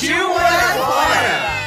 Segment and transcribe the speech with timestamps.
[0.00, 1.60] Partiu morar fora!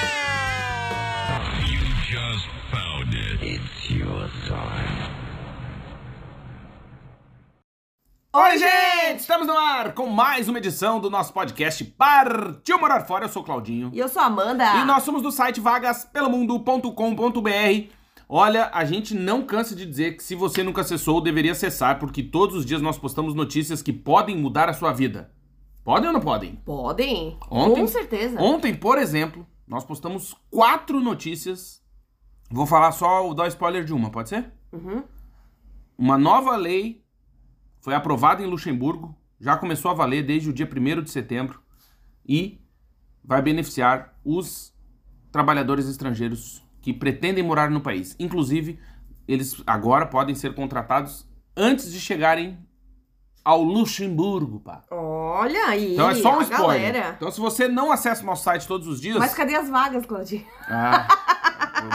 [8.36, 9.20] Oi, gente!
[9.20, 13.26] Estamos no ar com mais uma edição do nosso podcast Partiu Morar Fora.
[13.26, 13.92] Eu sou o Claudinho.
[13.94, 14.78] E eu sou a Amanda.
[14.78, 17.92] E nós somos do site vagaspelomundo.com.br.
[18.28, 22.24] Olha, a gente não cansa de dizer que se você nunca acessou, deveria acessar, porque
[22.24, 25.32] todos os dias nós postamos notícias que podem mudar a sua vida.
[25.84, 26.56] Podem ou não podem?
[26.58, 27.38] Podem.
[27.50, 28.40] Ontem- Com certeza.
[28.42, 31.82] Ontem, por exemplo, nós postamos quatro notícias.
[32.50, 34.52] Vou falar só, dar spoiler de uma, pode ser?
[34.72, 35.04] Uhum.
[35.98, 37.04] Uma nova lei
[37.82, 41.60] foi aprovada em Luxemburgo, já começou a valer desde o dia 1 de setembro
[42.26, 42.62] e
[43.24, 44.74] vai beneficiar os
[45.32, 48.16] trabalhadores estrangeiros que pretendem morar no país.
[48.20, 48.80] Inclusive,
[49.28, 52.58] eles agora podem ser contratados antes de chegarem
[53.44, 54.84] ao Luxemburgo, pá.
[54.92, 55.94] Olha aí.
[55.94, 56.94] Então é só um spoiler.
[56.94, 57.14] Galera.
[57.18, 59.18] Então se você não acessa o nosso site todos os dias...
[59.18, 60.44] Mas cadê as vagas, Claudinha?
[60.70, 61.08] Ah,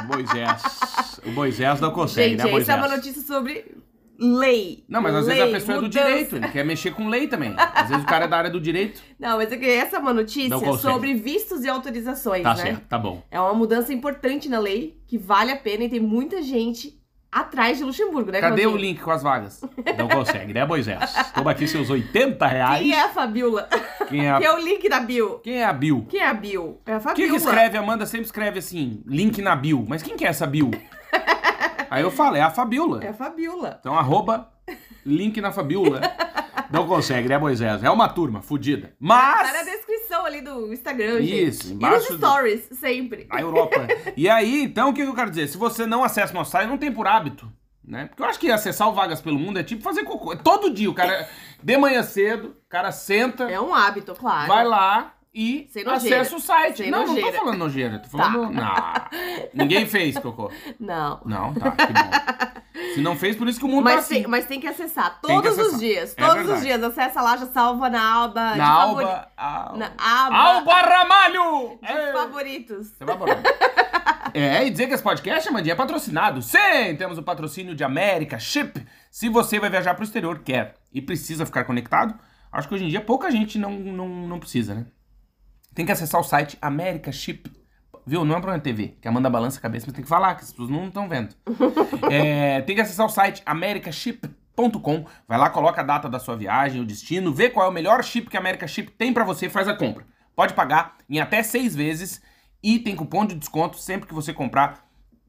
[0.04, 1.20] o Moisés.
[1.24, 2.68] O Moisés não consegue, Gente, né, Moisés?
[2.68, 3.76] essa é uma notícia sobre
[4.20, 4.84] lei.
[4.88, 6.06] Não, mas às lei, vezes a pessoa é do mudança.
[6.06, 7.54] direito, ele quer mexer com lei também.
[7.56, 9.00] Às vezes o cara é da área do direito.
[9.18, 12.62] Não, mas é que essa é uma notícia sobre vistos e autorizações, Tá né?
[12.62, 13.22] certo, tá bom.
[13.30, 16.97] É uma mudança importante na lei, que vale a pena e tem muita gente
[17.30, 18.70] atrás de Luxemburgo, né, Cadê Claudinho?
[18.72, 19.60] o link com as vagas?
[19.98, 21.12] Não consegue, né, Moisés?
[21.34, 22.80] Toma aqui seus 80 reais.
[22.82, 23.68] Quem é a Fabiola?
[24.08, 25.38] Quem é a, Que é o link da bio.
[25.44, 26.06] quem é a Bill?
[26.08, 26.78] Quem é a bio?
[26.86, 27.30] É a O que, Fabiola.
[27.30, 27.76] que escreve?
[27.78, 29.84] Amanda sempre escreve assim, link na Bill.
[29.88, 30.70] Mas quem que é essa Bill?
[31.90, 33.02] Aí eu falo, é a Fabiola.
[33.04, 33.76] É a Fabiola.
[33.80, 34.50] Então, arroba,
[35.04, 36.00] link na Fabiola.
[36.70, 37.82] Não consegue, né, Moisés?
[37.82, 38.94] É uma turma, fudida.
[39.00, 39.50] Mas...
[39.50, 41.44] Tá na descrição ali do Instagram, gente.
[41.48, 43.26] Isso, E nos embaixo do- stories, sempre.
[43.30, 43.86] Na Europa.
[44.16, 45.48] e aí, então, o que que eu quero dizer?
[45.48, 47.50] Se você não acessa nosso site, não tem por hábito,
[47.84, 48.06] né?
[48.06, 50.36] Porque eu acho que acessar o Vagas pelo Mundo é tipo fazer cocô.
[50.36, 51.28] Todo dia, o cara,
[51.62, 54.48] de manhã cedo, o cara senta, É um hábito, claro.
[54.48, 56.20] vai lá e Sem nojeira.
[56.22, 56.78] acessa o site.
[56.78, 57.32] Sem não, não tô nojeira.
[57.32, 57.38] Tá.
[57.38, 58.50] falando nojeira, tô falando...
[58.52, 58.72] Não,
[59.54, 60.50] ninguém fez cocô.
[60.80, 61.20] Não.
[61.24, 62.94] Não, tá, que bom.
[62.94, 64.14] Se não fez, por isso que o mundo tá Mas assim.
[64.22, 65.74] tem, mas tem que acessar Tem que todos acessar.
[65.74, 66.14] os dias.
[66.16, 66.58] É Todos verdade.
[66.58, 66.82] os dias.
[66.82, 69.28] Acessa lá, já salva na de Na favori- Alba...
[69.36, 71.78] Al- Na aba Alba Ramalho!
[71.82, 72.12] de Ei.
[72.12, 72.86] favoritos.
[72.88, 73.42] Você vai embora.
[74.34, 76.42] É, e dizer que esse podcast, Amandinha, é patrocinado.
[76.42, 78.84] Sim, temos o patrocínio de América Chip.
[79.10, 82.14] Se você vai viajar pro exterior, quer e precisa ficar conectado,
[82.52, 84.86] acho que hoje em dia pouca gente não, não, não precisa, né?
[85.78, 87.52] Tem que acessar o site América Chip.
[88.04, 88.24] Viu?
[88.24, 90.42] Não é pra TV, que a Amanda balança a cabeça, mas tem que falar, que
[90.42, 91.36] as pessoas não estão vendo.
[92.10, 95.06] É, tem que acessar o site americaship.com.
[95.28, 98.02] Vai lá, coloca a data da sua viagem, o destino, vê qual é o melhor
[98.02, 100.04] chip que a America Chip tem pra você e faz a compra.
[100.34, 102.20] Pode pagar em até seis vezes
[102.60, 104.84] e tem cupom de desconto sempre que você comprar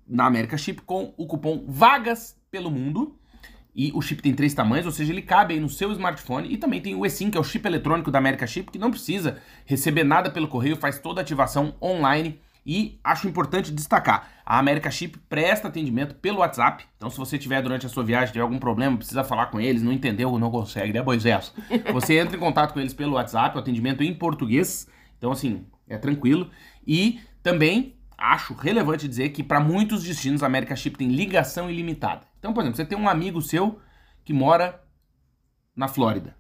[0.08, 3.19] na America Chip com o cupom VAGAS pelo mundo.
[3.76, 6.52] E o chip tem três tamanhos, ou seja, ele cabe aí no seu smartphone.
[6.52, 8.92] E também tem o eSIM, que é o chip eletrônico da America Chip, que não
[8.92, 12.40] precisa receber nada pelo correio, faz toda a ativação online.
[12.66, 16.86] E acho importante destacar, a America Chip presta atendimento pelo WhatsApp.
[16.98, 19.82] Então, se você tiver durante a sua viagem, tiver algum problema, precisa falar com eles,
[19.82, 21.54] não entendeu, não consegue, né, Moisés?
[21.94, 24.88] Você entra em contato com eles pelo WhatsApp, o atendimento em português.
[25.18, 26.50] Então, assim, é tranquilo.
[26.86, 32.29] E também acho relevante dizer que para muitos destinos a America Chip tem ligação ilimitada.
[32.40, 33.80] Então, por exemplo, você tem um amigo seu
[34.24, 34.82] que mora
[35.76, 36.36] na Flórida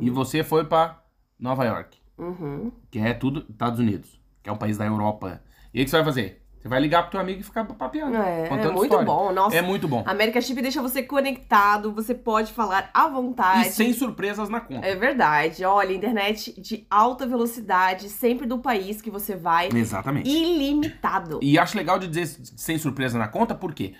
[0.00, 1.02] e você foi para
[1.38, 2.72] Nova York, Uhum.
[2.90, 5.42] que é tudo Estados Unidos, que é um país da Europa.
[5.72, 6.38] E aí o que você vai fazer?
[6.60, 9.04] Você vai ligar pro teu amigo e ficar papeando, É, é contando muito história.
[9.04, 9.32] bom.
[9.32, 10.04] Nossa, É muito bom.
[10.06, 13.66] A América Chip deixa você conectado, você pode falar à vontade.
[13.68, 14.86] E sem surpresas na conta.
[14.86, 15.64] É verdade.
[15.64, 19.70] Olha, internet de alta velocidade, sempre do país que você vai.
[19.74, 20.30] Exatamente.
[20.30, 21.40] Ilimitado.
[21.42, 22.26] E acho legal de dizer
[22.56, 23.94] sem surpresa na conta, por quê?
[23.94, 23.96] Porque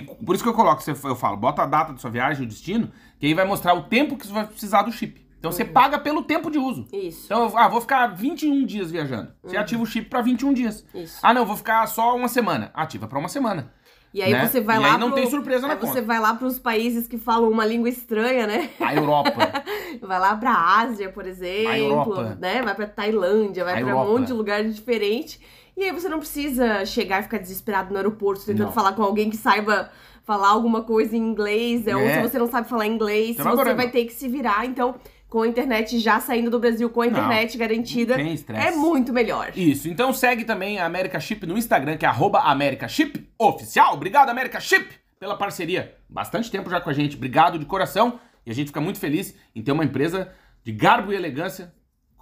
[0.00, 2.48] por isso que eu coloco, você- eu falo, bota a data da sua viagem, o
[2.48, 5.20] destino, que aí vai mostrar o tempo que você vai precisar do chip.
[5.38, 6.86] Então você paga pelo tempo de uso.
[6.92, 7.24] Isso.
[7.26, 9.32] Então, ah, vou ficar 21 dias viajando.
[9.42, 10.84] Você ativa o chip pra 21 dias.
[10.94, 11.18] Isso.
[11.22, 12.70] Ah, não, vou ficar só uma semana.
[12.72, 13.72] Ativa pra uma semana.
[14.14, 14.46] E aí né?
[14.46, 16.02] você vai E lá aí não pro- tem surpresa na aí você conta.
[16.02, 18.70] vai lá pros países que falam uma língua estranha, né?
[18.78, 19.32] A Europa.
[20.02, 22.36] Vai lá pra Ásia, por exemplo, Europa.
[22.40, 22.60] né?
[22.62, 24.08] Vai pra Tailândia, vai A pra Europa.
[24.10, 25.40] um monte de lugar diferente.
[25.76, 28.72] E aí você não precisa chegar e ficar desesperado no aeroporto tentando Não.
[28.72, 29.90] falar com alguém que saiba
[30.24, 32.14] falar alguma coisa em inglês, ou É.
[32.22, 33.92] se você não sabe falar inglês, Você vai você agora, vai não.
[33.92, 34.64] ter que se virar.
[34.66, 34.94] Então,
[35.28, 38.66] com a internet já saindo do Brasil com a internet garantida, tem estresse.
[38.68, 39.50] é muito melhor.
[39.56, 43.94] Isso, então segue também a América Chip no Instagram, que é arroba América Chip Oficial.
[43.94, 45.94] Obrigado, América Chip, pela parceria.
[46.08, 47.16] Bastante tempo já com a gente.
[47.16, 48.20] Obrigado de coração.
[48.44, 50.30] E a gente fica muito feliz em ter uma empresa
[50.62, 51.72] de garbo e elegância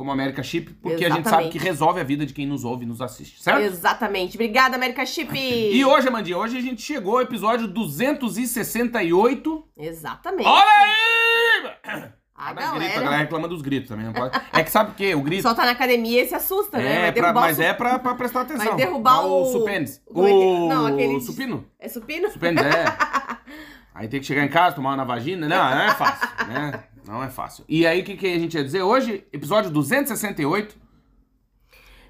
[0.00, 1.52] como América Chip, porque a gente sabe Exatamente.
[1.52, 3.60] que resolve a vida de quem nos ouve e nos assiste, certo?
[3.60, 4.34] Exatamente.
[4.38, 5.28] Obrigada, América Chip!
[5.38, 9.64] E hoje, Amandinha, hoje a gente chegou ao episódio 268.
[9.76, 10.46] Exatamente.
[10.48, 12.10] Olha aí!
[12.34, 14.06] A Cada grito, a galera galera reclama dos gritos também.
[14.06, 14.40] Não pode...
[14.54, 15.14] É que sabe o quê?
[15.14, 15.42] O grito.
[15.42, 17.08] só tá na academia e se assusta, né?
[17.08, 17.62] É, Vai pra- mas o...
[17.62, 18.64] é pra, pra prestar atenção.
[18.64, 20.02] Vai derrubar Igual o- supênis.
[20.10, 21.66] como é que- O Não, aquele- supino.
[21.78, 22.30] É supino?
[22.30, 22.84] Supênis, é.
[23.94, 25.46] Aí tem que chegar em casa, tomar uma na vagina.
[25.46, 26.84] Não, não é fácil, né?
[27.06, 27.64] Não é fácil.
[27.68, 29.24] E aí, o que, que a gente ia dizer hoje?
[29.32, 30.76] Episódio 268.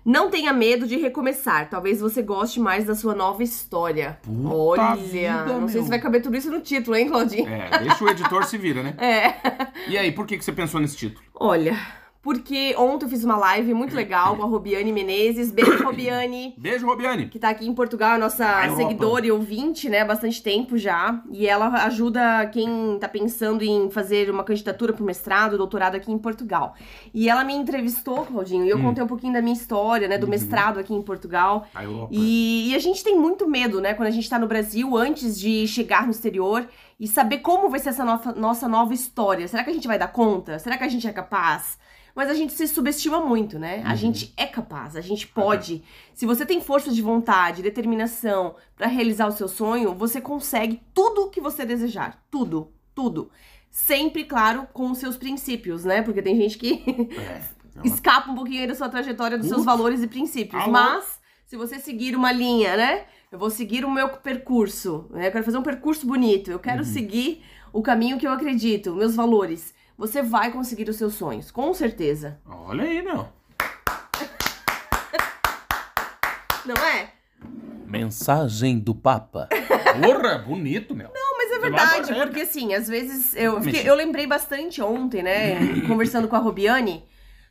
[0.04, 1.68] Não tenha medo de recomeçar.
[1.68, 4.18] Talvez você goste mais da sua nova história.
[4.22, 5.84] Puta Olha, vida, não sei meu.
[5.84, 7.46] se vai caber tudo isso no título, hein, Claudinho?
[7.46, 8.94] É, deixa o editor se vira, né?
[9.00, 9.90] É.
[9.90, 11.22] E aí, por que, que você pensou nesse título?
[11.34, 11.76] Olha,
[12.22, 15.50] porque ontem eu fiz uma live muito legal com a Robiane Menezes.
[15.50, 16.54] Beijo, Robiane.
[16.58, 17.28] Beijo, Robiane.
[17.28, 18.76] que tá aqui em Portugal, é nossa A Europa.
[18.76, 21.22] seguidora e ouvinte, né, há bastante tempo já.
[21.30, 26.18] E ela ajuda quem tá pensando em fazer uma candidatura pro mestrado, doutorado aqui em
[26.18, 26.74] Portugal.
[27.14, 28.82] E ela me entrevistou, Claudinho, e eu Hum.
[28.82, 30.30] contei um pouquinho da minha história, né, do Uhum.
[30.30, 31.66] mestrado aqui em Portugal.
[31.74, 32.08] A Europa.
[32.12, 35.38] E, e a gente tem muito medo, né, quando a gente tá no Brasil, antes
[35.38, 36.66] de chegar no exterior
[36.98, 39.48] e saber como vai ser essa nossa, nossa nova história.
[39.48, 40.58] Será que a gente vai dar conta?
[40.58, 41.78] Será que a gente é capaz?
[42.14, 43.82] Mas a gente se subestima muito, né?
[43.84, 43.96] A Uhum.
[43.96, 45.82] gente é capaz, a gente pode.
[46.14, 51.22] Se você tem força de vontade, determinação pra realizar o seu sonho, você consegue tudo
[51.26, 52.22] o que você desejar.
[52.30, 53.30] Tudo, tudo.
[53.70, 56.02] Sempre, claro, com os seus princípios, né?
[56.02, 56.82] Porque tem gente que
[57.16, 57.40] É,
[57.86, 59.66] escapa um pouquinho aí da sua trajetória, dos seus Uf.
[59.66, 60.60] valores e princípios.
[60.62, 60.72] Alô?
[60.72, 63.04] Mas, se você seguir uma linha, né?
[63.30, 65.28] Eu vou seguir o meu percurso, né?
[65.28, 66.62] Eu quero fazer um percurso bonito, eu Uhum.
[66.62, 67.42] quero seguir
[67.72, 69.72] o caminho que eu acredito, meus valores.
[70.00, 72.40] Você vai conseguir os seus sonhos, com certeza.
[72.46, 73.28] Olha aí, meu.
[76.64, 77.10] Não é?
[77.86, 79.46] Mensagem do Papa.
[80.02, 81.10] Porra, bonito, meu.
[81.12, 85.58] Não, mas é verdade, porque assim, às vezes eu, fiquei- eu lembrei bastante ontem, né,
[85.86, 87.04] conversando com a Robiane,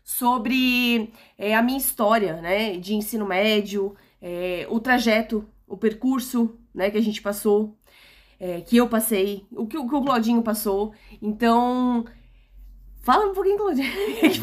[0.03, 6.89] sobre é, a minha história, né, de ensino médio, é, o trajeto, o percurso, né,
[6.89, 7.77] que a gente passou,
[8.39, 10.93] é, que eu passei, o que, o que o Claudinho passou.
[11.21, 12.05] Então,
[13.01, 13.89] fala um pouquinho, Claudinho.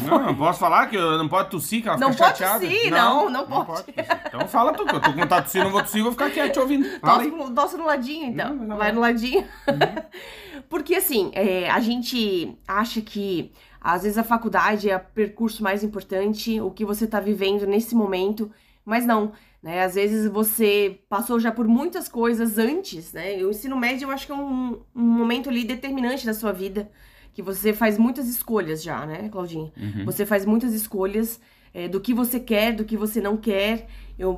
[0.05, 2.65] Não, não posso falar que eu não pode tossir, que ela Não fica pode chateada.
[2.67, 3.83] tossir, não, não pode.
[3.83, 3.93] tossir.
[4.27, 6.29] Então fala tu, que eu tô com vontade de tossir, não vou tossir, vou ficar
[6.31, 6.99] quieto te ouvindo.
[6.99, 8.53] Tosse, no- tosse no ladinho, então.
[8.55, 9.45] Não, não vai no ladinho.
[10.69, 15.83] Porque, assim, é, a gente acha que, às vezes, a faculdade é o percurso mais
[15.83, 18.51] importante, o que você tá vivendo nesse momento,
[18.83, 19.31] mas não.
[19.63, 19.83] Né?
[19.83, 23.37] Às vezes você passou já por muitas coisas antes, né?
[23.43, 26.89] O ensino médio eu acho que é um, um momento ali determinante da sua vida,
[27.37, 29.71] que você faz muitas escolhas já, né, Claudinha?
[29.77, 30.05] Uhum.
[30.05, 31.39] Você faz muitas escolhas
[31.71, 33.85] é, do que você quer, do que você não quer,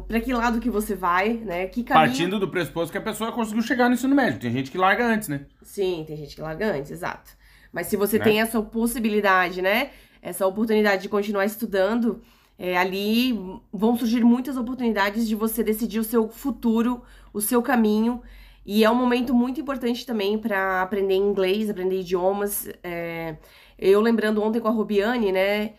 [0.05, 1.65] pra que lado que você vai, né?
[1.67, 2.07] Que caminho...
[2.09, 4.41] Partindo do pressuposto que a pessoa conseguiu chegar no ensino médio.
[4.41, 5.45] Tem gente que larga antes, né?
[5.63, 7.31] Sim, tem gente que larga antes, exato.
[7.71, 8.23] Mas se você Né?
[8.25, 9.91] tem essa possibilidade, né?
[10.21, 12.21] Essa oportunidade de continuar estudando,
[12.57, 13.31] é, ali
[13.71, 17.01] vão surgir muitas oportunidades de você decidir o seu futuro,
[17.31, 18.21] o seu caminho.
[18.65, 22.69] E é um momento muito importante também para aprender inglês, aprender idiomas.
[22.83, 23.37] É,
[23.77, 25.73] eu lembrando ontem com a Robiane, né?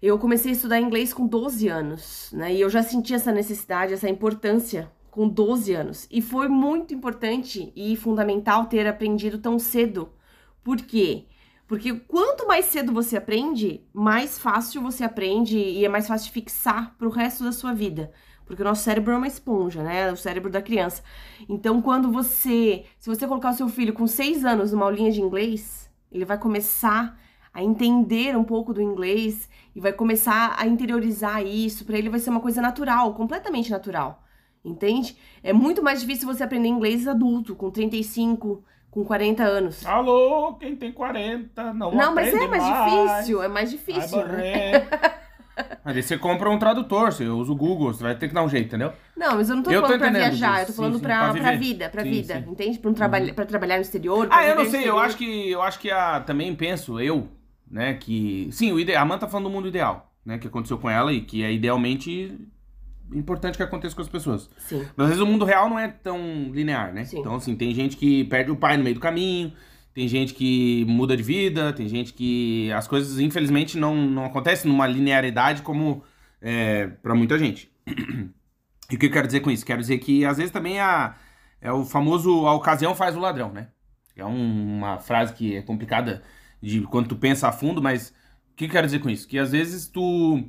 [0.00, 2.52] Eu comecei a estudar inglês com 12 anos, né?
[2.52, 6.08] E eu já senti essa necessidade, essa importância com 12 anos.
[6.10, 10.10] E foi muito importante e fundamental ter aprendido tão cedo.
[10.64, 11.26] Por quê?
[11.66, 16.96] Porque quanto mais cedo você aprende, mais fácil você aprende e é mais fácil fixar
[16.98, 18.12] pro resto da sua vida.
[18.52, 20.12] Porque o nosso cérebro é uma esponja, né?
[20.12, 21.02] O cérebro da criança.
[21.48, 22.84] Então, quando você.
[22.98, 26.36] Se você colocar o seu filho com 6 anos numa aulinha de inglês, ele vai
[26.36, 27.18] começar
[27.54, 31.86] a entender um pouco do inglês e vai começar a interiorizar isso.
[31.86, 34.22] Pra ele vai ser uma coisa natural, completamente natural.
[34.62, 35.16] Entende?
[35.42, 39.86] É muito mais difícil você aprender inglês adulto, com 35, com 40 anos.
[39.86, 44.26] Alô, quem tem 40, não Não, mas é aprende mais difícil, é mais difícil.
[44.26, 44.72] né?
[45.84, 48.48] Mas você compra um tradutor, você usa o Google, você vai ter que dar um
[48.48, 48.92] jeito, entendeu?
[49.16, 50.76] Não, mas eu não tô Eu tô falando pra entendendo viajar, disso, eu tô sim,
[50.76, 52.44] falando sim, pra, pra pra vida, pra Sim, vida, sim.
[52.46, 52.52] Uhum.
[52.52, 52.78] entende?
[52.78, 54.26] Pra, um trabalho, pra trabalhar no exterior.
[54.28, 57.28] pra Ah, eu não sei, eu acho que eu acho que a, também penso, eu,
[57.70, 58.48] né, que.
[58.52, 58.94] Sim, o ide...
[58.94, 60.38] a Man tá falando do mundo ideal, né?
[60.38, 62.38] Que aconteceu com ela e que é idealmente
[63.14, 64.48] importante que aconteça com as pessoas.
[64.58, 64.86] Sim.
[64.96, 66.18] Mas às vezes o mundo real não é tão
[66.52, 67.04] linear, né?
[67.04, 67.18] Sim.
[67.20, 69.52] Então, assim, tem gente que perde o pai no meio do caminho,
[69.94, 72.70] tem gente que muda de vida, tem gente que.
[72.72, 76.02] As coisas, infelizmente, não, não acontecem numa linearidade como
[76.40, 77.70] é, para muita gente.
[78.90, 79.64] E o que eu quero dizer com isso?
[79.64, 81.16] Quero dizer que às vezes também a,
[81.60, 83.68] é o famoso a ocasião faz o ladrão, né?
[84.14, 86.22] É um- uma frase que é complicada
[86.60, 88.12] de quando tu pensa a fundo, mas
[88.52, 89.26] O que eu quero dizer com isso?
[89.26, 90.44] Que às vezes tu.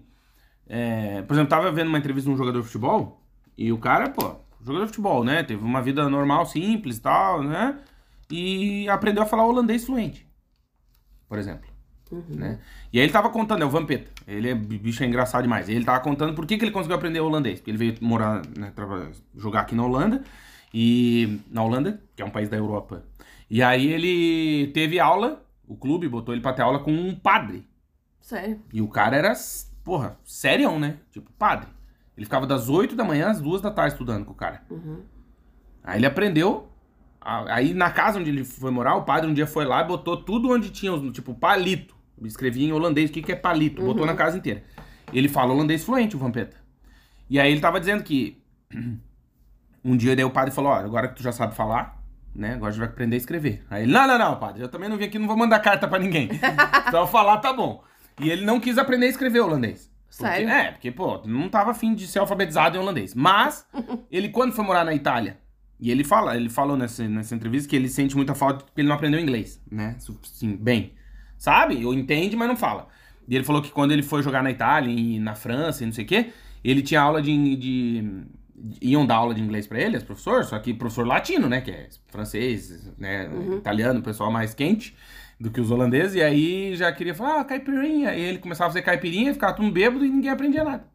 [0.67, 3.21] é, por exemplo, tava vendo uma entrevista de um jogador de futebol
[3.57, 5.43] e o cara, pô, jogador de futebol, né?
[5.43, 7.79] Teve uma vida normal, simples e tal, né?
[8.31, 10.27] E aprendeu a falar holandês fluente,
[11.27, 11.73] por exemplo.
[12.29, 12.59] Né?
[12.91, 14.11] E aí ele tava contando, é o Vampeta.
[14.27, 15.67] Ele é bicho é engraçado demais.
[15.67, 17.59] Ele tava contando por que, que ele conseguiu aprender holandês.
[17.59, 18.71] Porque ele veio morar, né,
[19.35, 20.23] jogar aqui na Holanda.
[20.73, 21.39] E.
[21.49, 23.03] Na Holanda, que é um país da Europa.
[23.49, 27.67] E aí ele teve aula, o clube botou ele pra ter aula com um padre.
[28.21, 28.59] Sério.
[28.71, 29.33] E o cara era,
[29.83, 30.97] porra, serião, né?
[31.11, 31.67] Tipo, padre.
[32.15, 34.63] Ele ficava das 8 da manhã às 2 da tarde estudando com o cara.
[35.83, 36.69] Aí ele aprendeu.
[37.25, 40.17] Aí na casa onde ele foi morar, o padre um dia foi lá e botou
[40.17, 41.95] tudo onde tinha, tipo, palito.
[42.23, 43.81] Escrevia em holandês o que, que é palito.
[43.81, 44.63] Botou na casa inteira.
[45.11, 46.57] Ele fala holandês fluente, o Vampeta.
[47.29, 48.41] E aí ele tava dizendo que
[49.83, 52.01] um dia daí o padre falou, ó, agora que tu já sabe falar,
[52.33, 53.63] né, agora a gente vai aprender a escrever.
[53.69, 55.87] Aí ele, não, não, não, padre, eu também não vim aqui, não vou mandar carta
[55.87, 56.29] pra ninguém.
[56.87, 57.83] então falar tá bom.
[58.19, 59.91] E ele não quis aprender a escrever holandês.
[60.15, 60.49] Porque- Sério?
[60.49, 63.15] é, porque, pô, não tava afim de ser alfabetizado em holandês.
[63.15, 63.67] Mas,
[64.11, 65.39] ele quando foi morar na Itália,
[65.79, 68.87] e ele fala, ele falou nessa, nessa entrevista que ele sente muita falta porque ele
[68.87, 69.95] não aprendeu inglês, né?
[70.23, 70.93] Sim, bem.
[71.37, 71.85] Sabe?
[71.85, 72.87] Ou entende, mas não fala.
[73.27, 75.93] E ele falou que quando ele foi jogar na Itália e na França e não
[75.93, 76.31] sei o quê,
[76.63, 77.55] ele tinha aula de.
[77.55, 78.21] de-
[78.81, 81.59] iam dar aula de inglês pra ele, os professores, só que professor latino, né?
[81.59, 83.29] Que é francês, né?
[83.57, 84.95] Italiano, pessoal mais quente
[85.37, 86.15] do que os holandeses.
[86.15, 88.15] E aí já queria falar, ah, caipirinha.
[88.15, 90.85] E ele começava a fazer caipirinha, ficava tudo bêbado e ninguém aprendia nada.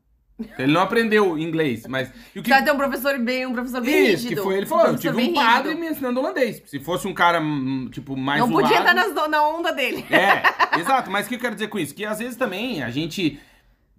[0.59, 2.12] Ele não aprendeu inglês, mas.
[2.35, 4.37] E o que, Já tem um professor bem, um professor bem isso, rígido.
[4.37, 5.80] que foi ele Um falou, eu professor tive um padre rígido.
[5.85, 6.62] me ensinando holandês.
[6.66, 10.04] Se fosse um cara, hum, tipo, mais Não podia zoado- estar nas- na onda dele.
[10.11, 11.11] É, exato.
[11.11, 11.92] Mas o que eu quero dizer com isso?
[11.95, 13.40] Que às vezes também a gente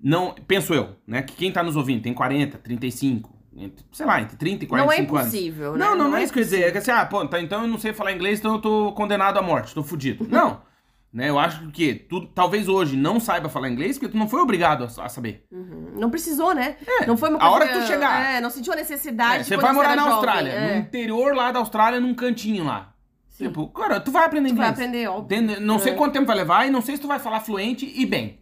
[0.02, 0.34] não...
[0.48, 1.22] Penso eu, né?
[1.22, 4.78] Que quem tá nos ouvindo tem 40, 35, entre, sei lá, entre 30 e Não
[4.78, 5.28] é 45 anos.
[5.34, 5.78] impossível, né?
[5.86, 6.62] Não, não, não é isso que eu ia dizer.
[6.68, 8.94] É que assim, ah, pô, tá, então eu não sei falar inglês, então eu tô
[8.94, 10.26] condenado à morte, tô fudido.
[10.30, 10.62] Não.
[11.12, 14.40] Né, eu acho que tu talvez hoje não saiba falar inglês porque tu não foi
[14.42, 15.44] obrigado a, a saber.
[15.52, 15.94] Uhum.
[15.96, 16.78] Não precisou, né?
[17.08, 17.56] não foi uma a coisa...
[17.56, 18.36] hora que tu chegar.
[18.36, 20.74] É, não sentiu a necessidade É, você vai morar na jovem, Austrália, é.
[20.76, 22.94] no interior lá da Austrália, num cantinho lá.
[23.28, 23.48] Sim.
[23.48, 24.76] Tipo, cara, tu vai aprender Tu inglês.
[24.76, 25.60] vai aprender, óbvio.
[25.62, 25.96] Não sei É.
[25.96, 28.40] quanto tempo vai levar e não sei se tu vai falar fluente e bem.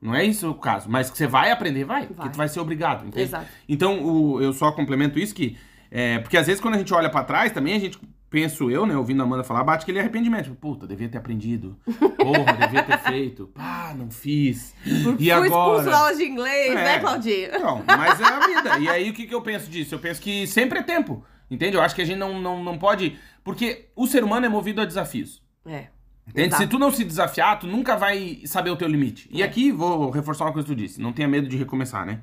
[0.00, 0.88] Não é isso o caso.
[0.88, 2.06] Mas que você vai aprender, vai.
[2.06, 2.30] Porque Vai.
[2.30, 3.02] tu vai ser obrigado.
[3.06, 3.24] Entende?
[3.24, 3.46] Exato.
[3.68, 5.58] Então, o- eu só complemento isso que...
[5.90, 7.98] é, porque às vezes quando a gente olha pra trás, também a gente...
[8.30, 10.44] Penso eu, né, ouvindo a Amanda falar, bate aquele arrependimento.
[10.44, 11.76] Tipo, Puta, devia ter aprendido.
[12.16, 13.48] Porra, devia ter feito.
[13.52, 14.72] Pá, não fiz.
[14.86, 15.48] E Fui agora?
[15.48, 16.74] expulso aula de inglês, É.
[16.76, 17.58] né, Claudinha?
[17.58, 18.78] Não, mas é a vida.
[18.78, 19.96] E aí o que, que eu penso disso?
[19.96, 21.24] Eu penso que sempre é tempo.
[21.50, 21.76] Entende?
[21.76, 23.18] Eu acho que a gente não, não, não pode.
[23.42, 25.42] Porque o ser humano é movido a desafios.
[25.66, 25.88] É.
[26.28, 26.48] Entende?
[26.50, 26.62] Exato.
[26.62, 29.28] Se tu não se desafiar, tu nunca vai saber o teu limite.
[29.32, 29.44] E É.
[29.44, 31.00] aqui, vou reforçar uma coisa que tu disse.
[31.00, 32.20] Não tenha medo de recomeçar, né?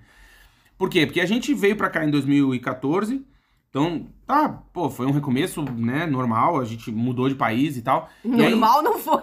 [0.78, 1.06] Por quê?
[1.06, 3.26] Porque a gente veio pra cá em 2014.
[3.70, 6.60] Então, tá, pô, foi um recomeço, né, normal.
[6.60, 8.10] A gente mudou de país e tal.
[8.24, 9.20] E aí- Normal não foi.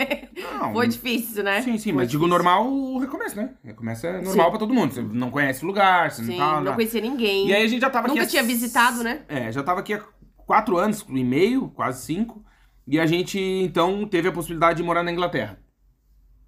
[0.60, 1.62] Não, Foi difícil, né?
[1.62, 2.28] Sim, sim, Foi mas digo difícil.
[2.44, 3.50] normal o recomeço, né?
[3.64, 4.50] Recomeço é normal Sim.
[4.50, 4.92] pra todo mundo.
[4.94, 6.60] Você não conhece o lugar, você Sim, não tá.
[6.60, 6.74] não lá.
[6.74, 7.48] conhecia ninguém.
[7.48, 8.28] E aí a gente já tava Nunca aqui.
[8.28, 9.22] há tinha visitado, né?
[9.28, 10.02] É, já tava aqui há
[10.46, 12.44] quatro anos e meio, quase cinco.
[12.86, 15.58] E a gente, então, teve a possibilidade de morar na Inglaterra.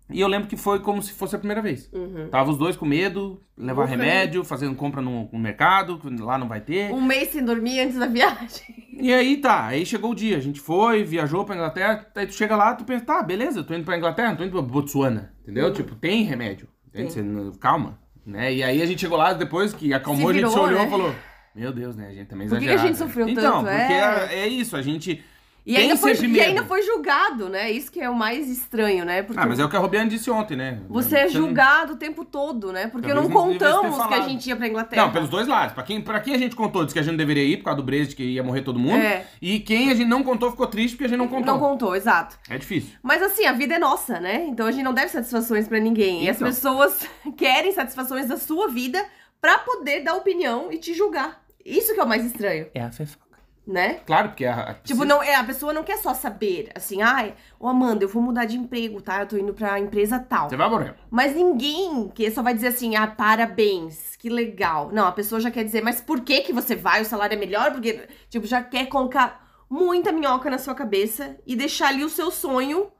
[0.08, 1.90] E eu lembro que foi como se fosse a primeira vez.
[1.92, 2.28] Uhum.
[2.30, 3.88] Tava os dois com medo, levar Uhum.
[3.88, 6.92] remédio, fazendo compra no, no mercado, que lá não vai ter.
[6.92, 8.86] Um mês sem dormir antes da viagem.
[8.98, 12.32] E aí tá, aí chegou o dia, a gente foi, viajou pra Inglaterra, aí tu
[12.32, 14.62] chega lá, tu pensa, tá, beleza, eu tô indo pra Inglaterra, não tô indo pra
[14.62, 15.70] Botsuana, entendeu?
[15.70, 17.12] Tipo, tem remédio, entende?
[17.12, 18.54] Você calma, né?
[18.54, 20.80] E aí a gente chegou lá depois que acalmou, Se a gente se virou, olhou
[20.80, 20.86] né?
[20.86, 21.14] e falou,
[21.54, 23.76] meu Deus, né, a gente também Por que a gente sofreu então, tanto?
[23.76, 24.28] porque É.
[24.30, 25.22] é, é isso, a gente
[25.66, 27.68] E tem ainda, foi, e ainda foi julgado, né?
[27.72, 29.24] Isso que é o mais estranho, né?
[29.24, 30.80] Porque Ah, mas é o que a Robiane disse ontem, né?
[30.88, 32.86] você é não- julgado o tempo todo, né?
[32.86, 35.02] Porque Talvez não contamos que a gente ia pra Inglaterra.
[35.06, 35.74] Não, pelos dois lados.
[35.74, 37.64] Pra quem, pra quem a gente contou, disse que a gente não deveria ir por
[37.64, 39.02] causa do Brexit, que ia morrer todo mundo.
[39.02, 39.26] É.
[39.42, 41.52] E quem a gente não contou ficou triste porque a gente não contou.
[41.54, 42.38] Não contou, exato.
[42.48, 42.90] É difícil.
[43.02, 44.46] Mas assim, a vida é nossa, né?
[44.48, 46.22] Então a gente não deve satisfações pra ninguém.
[46.26, 46.46] E as Então.
[46.46, 47.00] pessoas
[47.36, 49.04] querem satisfações da sua vida
[49.40, 51.44] pra poder dar opinião e te julgar.
[51.64, 53.25] Isso que é o mais estranho, É a fofoca.
[53.66, 54.00] Né?
[54.06, 57.34] Claro, porque a, a- Tipo, não, é, a pessoa não quer só saber, assim, ai,
[57.58, 59.20] ô Amanda, eu vou mudar de emprego, tá?
[59.20, 60.48] Eu tô indo pra empresa tal.
[60.48, 60.94] Você vai morrer.
[61.10, 64.90] Mas ninguém que só vai dizer assim, ah, parabéns, que legal.
[64.92, 67.02] Não, a pessoa já quer dizer, mas por que que você vai?
[67.02, 67.72] O salário é melhor?
[67.72, 72.30] Porque, tipo, já quer colocar muita minhoca na sua cabeça e deixar ali o seu
[72.30, 72.92] sonho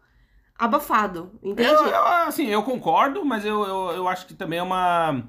[0.58, 1.70] abafado, entende?
[1.70, 5.22] Eu, eu, assim, eu concordo, mas eu, eu, eu acho que também é uma.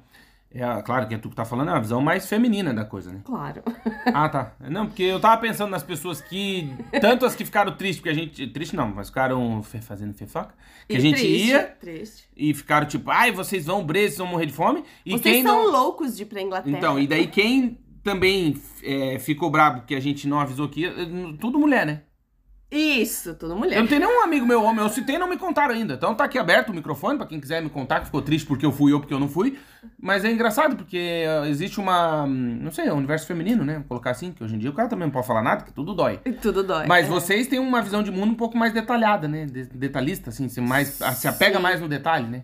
[0.50, 3.12] É, claro que é tu que tá falando, é uma visão mais feminina da coisa,
[3.12, 3.20] né?
[3.26, 3.62] Claro.
[4.06, 4.54] Ah, tá.
[4.70, 6.74] Não, porque eu tava pensando nas pessoas que.
[7.02, 8.48] Tanto as que ficaram tristes, porque a gente.
[8.48, 10.56] Triste não, mas ficaram fe- fazendo fefoca.
[10.88, 12.24] Que a E gente triste, ia Triste.
[12.36, 14.84] e ficaram tipo, ai, vocês vão presos, vocês vão morrer de fome.
[15.06, 15.72] E Vocês quem são não.
[15.72, 16.78] loucos de ir pra Inglaterra.
[16.78, 20.94] Então, e daí quem também é, ficou brabo que a gente não avisou que ia.
[21.42, 22.02] Tudo mulher, né?
[22.70, 23.80] Isso, tudo Eu mulher.
[23.80, 25.94] não tenho nenhum amigo meu homem, eu citei e não me contaram ainda.
[25.94, 28.66] Então tá aqui aberto o microfone pra quem quiser me contar, que ficou triste porque
[28.66, 29.58] eu fui ou porque eu não fui.
[29.98, 33.76] Mas é engraçado porque ah, existe uma, hum, não sei, um universo feminino, né?
[33.76, 35.72] Vou colocar assim, que hoje em dia o cara também não pode falar nada, que
[35.72, 36.18] tudo dói.
[36.42, 36.86] Tudo dói.
[36.88, 37.10] Mas É.
[37.10, 39.46] vocês têm uma visão de mundo um pouco mais detalhada, né?
[39.46, 42.44] De- detalhista, assim, se, mais, se apega mais no detalhe, né?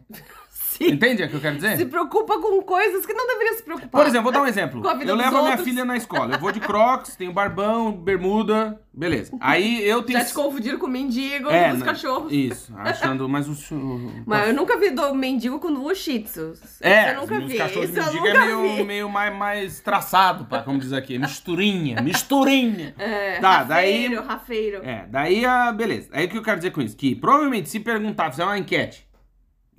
[0.81, 1.77] Entende o que eu quero dizer?
[1.77, 4.01] Se preocupa com coisas que não deveria se preocupar.
[4.01, 4.81] Por exemplo, vou dar um exemplo.
[5.05, 6.35] Eu levo a minha filha na escola.
[6.35, 9.35] Eu vou de crocs, tenho barbão, bermuda, beleza.
[9.39, 10.19] Aí eu tenho.
[10.19, 12.31] Já te confundiram com mendigo É, não- cachorros.
[12.31, 13.53] Isso, achando, mas o.
[14.25, 16.53] Mas eu nunca vi do mendigo com o shih tzu.
[16.81, 17.57] É, eu nunca os vi.
[17.57, 18.83] cachorros Isso mendigo é meio, vi.
[18.83, 21.17] meio mais, mais traçado, pá, como diz aqui.
[21.19, 22.93] Misturinha, misturinha.
[22.97, 24.81] É, Tá, rafeiro, rafeiro.
[24.83, 25.71] É, daí a.
[25.71, 26.09] Beleza.
[26.11, 26.95] Aí o que eu quero dizer com isso?
[26.95, 29.05] Que provavelmente se perguntar, fizer uma enquete.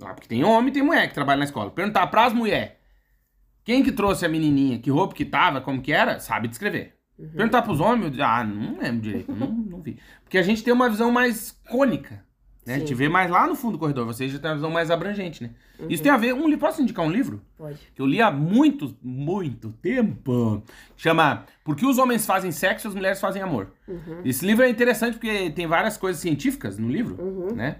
[0.05, 1.71] Lá, porque tem homem e tem mulher que trabalha na escola.
[1.71, 2.73] Perguntar pras mulheres.
[3.63, 4.77] Quem que trouxe a menininha?
[4.77, 5.59] Que roupa que tava?
[5.61, 6.19] Como que era?
[6.19, 6.93] Sabe descrever.
[7.17, 7.29] Uhum.
[7.29, 9.97] Perguntar pros homens, ah, não lembro direito, não, não vi.
[10.23, 12.23] Porque a gente tem uma visão mais cônica,
[12.67, 12.75] né?
[12.75, 12.93] A gente Sim.
[12.93, 15.51] vê mais lá no fundo do corredor, vocês já têm uma visão mais abrangente, né?
[15.79, 15.87] Uhum.
[15.89, 17.41] Isso tem a ver, um livro, posso indicar um livro?
[17.57, 17.79] Pode.
[17.95, 20.61] Que eu li há muito, muito tempo.
[20.95, 23.71] Chama Por que os homens fazem sexo e as mulheres fazem amor?
[23.87, 24.21] Uhum.
[24.23, 27.55] Esse livro é interessante porque tem várias coisas científicas no livro, Uhum.
[27.55, 27.77] né?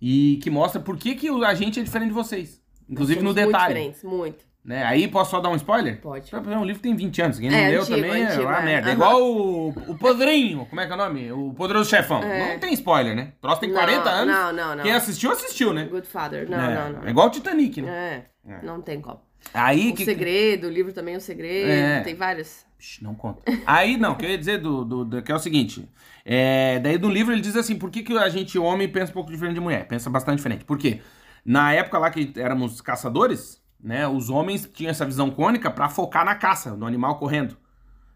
[0.00, 2.60] E que mostra por que, que a gente é diferente de vocês.
[2.88, 3.52] Inclusive no detalhe.
[3.52, 4.46] Muito diferentes, muito.
[4.64, 4.82] Né?
[4.82, 6.00] Aí posso só dar um spoiler?
[6.00, 6.28] Pode.
[6.34, 7.38] É um livro que tem 20 anos.
[7.38, 8.64] Quem não É, leu antigo, também é antigo, uma é.
[8.64, 8.88] merda.
[8.88, 8.96] É Aham.
[8.96, 10.66] igual o, o Podrinho.
[10.66, 11.30] Como é que é o nome?
[11.30, 12.20] O Poderoso Chefão.
[12.22, 12.54] É.
[12.54, 13.32] Não tem spoiler, né?
[13.38, 14.34] O troço tem Não, 40 anos.
[14.34, 14.82] Não, não, não.
[14.82, 15.84] Quem assistiu, assistiu, né?
[15.84, 16.50] Good Father.
[16.50, 16.74] Não, é.
[16.74, 17.06] não, não.
[17.06, 18.24] É igual o Titanic, né?
[18.44, 18.62] É, É.
[18.64, 19.20] não tem como.
[19.54, 20.04] Aí O que.
[20.04, 22.00] segredo, o livro também é o segredo, É.
[22.00, 22.64] tem vários.
[23.00, 23.42] Não conta.
[23.66, 25.88] Aí, não, o que eu ia dizer do, do, do- que é o seguinte.
[26.24, 29.14] É, daí do livro ele diz assim, por que, que a gente, homem, pensa um
[29.14, 29.86] pouco diferente de mulher?
[29.88, 30.64] Pensa bastante diferente.
[30.64, 31.00] Por quê?
[31.44, 36.24] Na época lá que éramos caçadores, né, os homens tinham essa visão cônica pra focar
[36.24, 37.56] na caça, do animal correndo.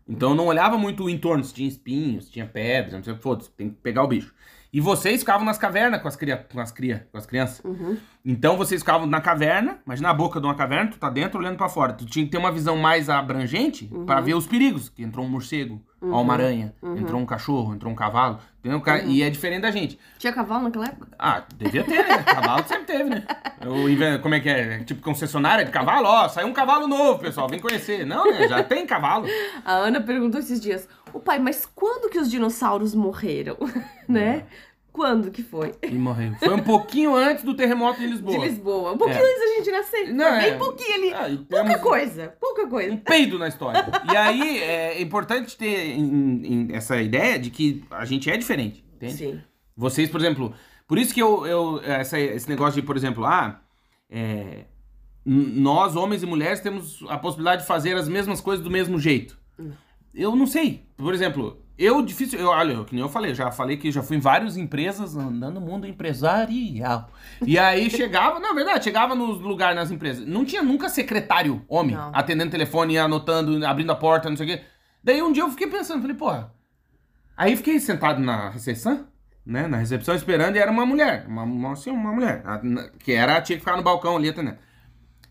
[0.09, 3.17] Então não olhava muito o entorno, se tinha espinhos, se tinha pedras, não sei o
[3.17, 4.35] que, foda-se, tem que pegar o bicho.
[4.73, 7.61] E vocês ficavam nas cavernas com as, cria, com as, cria, com as crianças.
[7.65, 7.97] Uhum.
[8.25, 11.57] Então vocês ficavam na caverna, mas na boca de uma caverna, tu tá dentro olhando
[11.57, 11.93] pra fora.
[11.93, 14.89] Tu tinha que ter uma visão mais abrangente pra ver os perigos.
[14.89, 18.39] Que entrou um morcego, ó, uma aranha, entrou um cachorro, entrou um cavalo.
[18.63, 18.83] Entendeu?
[19.07, 19.99] E é diferente da gente.
[20.19, 21.09] Tinha cavalo naquela época?
[21.19, 22.23] Ah, devia ter, né?
[22.23, 23.25] Cavalo sempre teve, né?
[23.61, 24.85] Eu como é que é?
[24.85, 26.07] Tipo concessionária de cavalo?
[26.07, 28.05] Ó, saiu um cavalo novo, pessoal, vem conhecer.
[28.05, 28.47] Não, né?
[28.47, 29.27] Já tem cavalo.
[29.65, 33.57] A Ana perguntou esses dias, o pai, mas quando que os dinossauros morreram?
[34.09, 34.47] né?
[34.93, 35.73] Quando que foi?
[35.83, 36.35] E morreu.
[36.41, 38.39] Foi um pouquinho antes do terremoto em Lisboa.
[38.41, 38.93] De Lisboa.
[38.93, 39.31] Um pouquinho É.
[39.31, 40.13] antes da gente nascer.
[40.13, 40.51] Não, é.
[40.51, 41.13] Bem pouquinho ali.
[41.15, 42.93] Ah, Pouca temos- coisa, pouca coisa.
[42.93, 43.87] um peido na história.
[44.13, 48.85] E aí é importante ter em- em essa ideia de que a gente é diferente,
[48.97, 49.15] entende?
[49.15, 49.41] Sim.
[49.77, 50.53] Vocês, por exemplo,
[50.89, 53.61] por isso que eu, eu essa- esse negócio de, por exemplo, ah,
[54.11, 54.65] é,
[55.25, 59.39] nós, homens e mulheres, temos a possibilidade de fazer as mesmas coisas do mesmo jeito.
[60.15, 60.87] Eu não sei.
[60.97, 64.03] Por exemplo, eu difícil, eu, olha, eu- que nem eu falei, já falei que já
[64.03, 67.11] fui em várias empresas andando no mundo empresarial.
[67.47, 71.97] E aí chegava, na verdade, chegava nos lugares nas empresas, não tinha nunca secretário homem
[71.97, 72.11] Não.
[72.15, 74.65] atendendo telefone, anotando, abrindo a porta, não sei o quê.
[75.03, 76.53] Daí um dia eu fiquei pensando, falei, porra.
[77.37, 79.07] Aí fiquei sentado na recepção,
[79.47, 82.43] né, na recepção esperando e era uma mulher, uma, uma, assim, uma mulher,
[82.99, 84.59] que era tinha que ficar no balcão ali atendendo.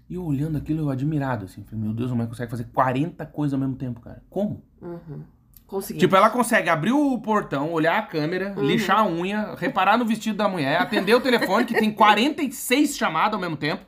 [0.10, 3.26] E eu olhando aquilo, eu admirado, assim, falei, meu Deus, a mulher consegue fazer 40
[3.28, 4.24] coisas ao mesmo tempo, cara.
[4.30, 4.64] Como?
[4.82, 5.24] Uhum.
[5.68, 6.00] Consegui.
[6.00, 8.64] Tipo, ela consegue abrir o portão, olhar a câmera, Uhum.
[8.64, 13.36] lixar a unha, reparar no vestido da mulher, atender o telefone, que tem 46 chamadas
[13.36, 13.86] ao mesmo tempo,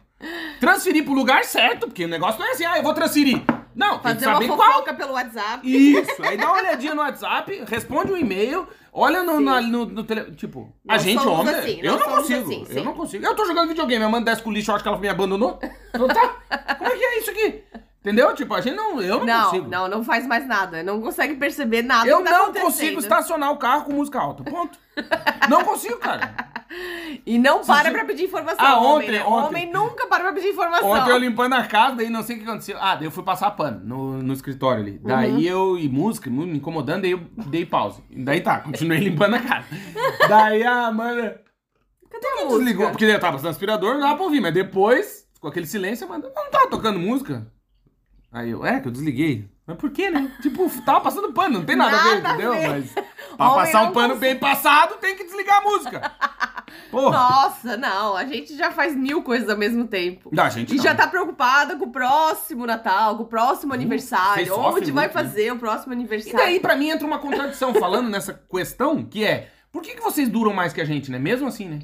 [0.60, 3.42] transferir pro lugar certo, porque o negócio não é assim, ah, eu vou transferir.
[3.76, 4.96] Não, tem que Fazer uma saber fofoca qual.
[4.96, 5.60] pelo WhatsApp.
[5.64, 10.04] Isso, aí dá uma olhadinha no WhatsApp, responde um e-mail, olha no, na- no, no
[10.04, 10.32] tele...
[10.36, 12.78] Tipo, a Nós gente, somos homem, assim, eu nós não somos consigo, assim, sim.
[12.78, 13.26] eu não consigo.
[13.26, 15.08] Eu tô jogando videogame, a mãe desce com o lixo, eu acho que ela me
[15.10, 15.60] abandonou.
[15.94, 16.36] Eu, tá,
[16.78, 17.64] como é que é isso aqui?
[18.02, 18.34] Entendeu?
[18.34, 19.70] Tipo, a gente não, eu não, Não, consigo.
[19.70, 20.82] não, não faz mais nada.
[20.82, 22.66] Não consegue perceber nada Eu que tá não acontecendo.
[22.66, 24.44] consigo estacionar o carro com música alta.
[24.44, 24.76] Ponto.
[25.48, 26.34] não consigo, cara.
[27.26, 28.65] E não para Vocês- pra pedir informação.
[28.65, 29.24] Ah, homem, ontem- né?
[29.26, 29.47] ontem.
[29.47, 30.89] Homem nunca para pra pedir informação.
[30.89, 32.78] Ontem eu limpando a casa, daí não sei o que aconteceu.
[32.80, 35.00] Ah, daí eu fui passar pano no, no escritório ali.
[35.04, 35.39] Daí Uhum.
[35.41, 38.02] eu, e música, me incomodando, daí eu dei pausa.
[38.10, 39.65] Daí tá, continuei limpando a casa.
[40.30, 41.41] daí a Amanda
[42.10, 42.89] Cadê a desligou, música?
[42.89, 44.41] porque daí eu tava passando aspirador, não dava pra ouvir.
[44.41, 47.47] Mas depois, ficou aquele silêncio, a Amanda, não tava tocando música?
[48.34, 49.50] Aí eu, é, que eu desliguei.
[49.67, 50.30] Mas por quê, né?
[50.41, 52.54] Tipo, tava passando pano, não tem nada, a ver, Nada a entendeu?
[52.54, 52.67] ver.
[52.69, 52.91] Mas
[53.38, 54.19] pra Homem passar um pano consegue.
[54.34, 56.12] bem passado, tem que desligar a música.
[56.90, 57.12] Porra.
[57.18, 58.16] Nossa, não.
[58.16, 60.30] A gente já faz mil coisas ao mesmo tempo.
[60.52, 60.84] Gente, E não.
[60.84, 64.34] já tá preocupada com o próximo Natal, com o próximo aniversário.
[64.46, 65.24] vocês sofrem Onde vai muito, né?
[65.24, 66.38] fazer o próximo E aniversário?
[66.38, 70.28] daí, pra mim, entra uma contradição falando nessa questão, que é, por que, que vocês
[70.30, 71.18] duram mais que a gente, né?
[71.20, 71.80] Mesmo assim, né?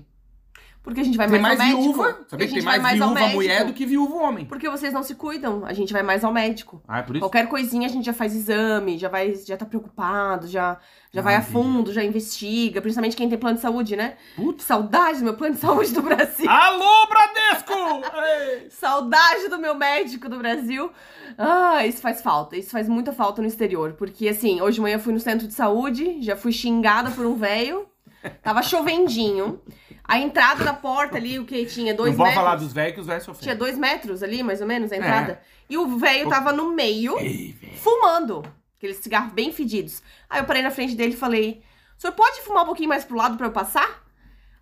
[0.88, 1.94] Porque a gente vai Tem mais, mais ao médico.
[1.94, 2.20] viúva.
[2.30, 4.46] Sabia a que gente tem mais, ao viúva mulher do que viúvo homem.
[4.46, 6.82] Porque vocês não se cuidam, a gente vai mais ao médico.
[6.88, 7.20] Ah, é por isso?
[7.26, 10.80] Qualquer coisinha a gente já faz exame, já vai, já tá preocupado, já,
[11.12, 14.14] já Ah, vai a fundo, já investiga, principalmente quem tem plano de saúde, né?
[14.38, 14.64] Putz.
[14.64, 16.50] Saudade do meu plano de saúde do Brasil.
[16.50, 17.74] Alô, Bradesco!
[18.72, 20.90] Saudade do meu médico do Brasil.
[21.38, 22.56] Ah, isso faz falta.
[22.56, 23.92] Isso faz muita falta no exterior.
[23.98, 27.26] Porque, assim, hoje de manhã eu fui no centro de saúde, já fui xingada por
[27.26, 27.88] um velho.
[28.42, 29.62] Tava chovendinho.
[30.08, 31.94] A entrada da porta ali, o que tinha?
[31.94, 32.36] Dois Não metros.
[32.44, 33.44] falar dos velhos que os velhos sofrem.
[33.44, 35.42] Tinha dois metros ali, mais ou menos, a entrada.
[35.70, 38.44] E o velho tava no meio, Ei, fumando.
[38.78, 40.02] Aqueles cigarros bem fedidos.
[40.30, 41.62] Aí eu parei na frente dele e falei:
[41.98, 44.06] O senhor pode fumar um pouquinho mais pro lado pra eu passar?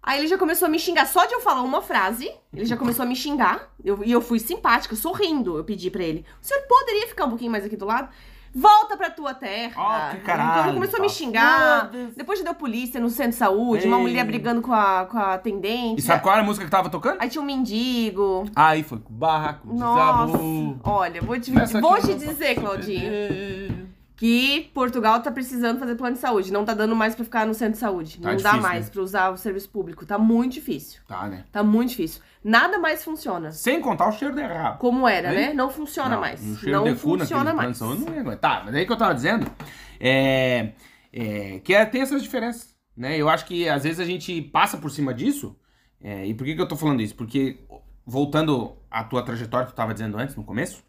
[0.01, 1.05] Aí ele já começou a me xingar.
[1.07, 3.71] Só de eu falar uma frase, ele já começou a me xingar.
[3.83, 5.57] Eu- e eu fui simpática, sorrindo.
[5.57, 8.09] Eu pedi pra ele: O senhor poderia ficar um pouquinho mais aqui do lado?
[8.57, 9.73] Volta pra tua terra.
[9.75, 11.13] Ó, que Então caralho, ele começou a me tá.
[11.13, 11.89] xingar.
[12.15, 14.01] Depois deu polícia no centro de saúde, uma Ei.
[14.03, 15.99] mulher brigando com a, com a atendente.
[15.99, 17.17] E sabe qual era a música que tava tocando?
[17.19, 18.45] Aí tinha um mendigo.
[18.55, 20.77] Aí foi com o barraco, Nossa, desabou.
[20.85, 23.84] olha, vou te, vou te dizer, Claudinho.
[24.15, 26.51] Que Portugal tá precisando fazer plano de saúde.
[26.51, 28.17] Não tá dando mais pra ficar no centro de saúde.
[28.17, 28.91] Tá não difícil, dá mais né?
[28.91, 30.05] pra usar o serviço público.
[30.05, 31.01] Tá muito difícil.
[31.07, 31.43] Tá, né?
[31.51, 32.21] Tá muito difícil.
[32.43, 33.51] Nada mais funciona.
[33.51, 34.77] Sem contar o cheiro de rabo.
[34.79, 35.53] Como era, né?
[35.53, 36.41] Não funciona Não, mais.
[36.41, 37.77] O cheiro Não de cu funciona mais.
[37.77, 38.59] saúde não aguentar.
[38.59, 39.51] Tá, mas aí que eu tava dizendo
[39.99, 40.71] é,
[41.11, 42.73] é, que é, tem essas diferenças.
[42.95, 43.17] Né?
[43.17, 45.57] Eu acho que às vezes a gente passa por cima disso.
[45.99, 47.15] é, e por que, que eu tô falando isso?
[47.15, 47.59] Porque,
[48.05, 50.83] voltando à tua trajetória que tu tava dizendo antes, no começo,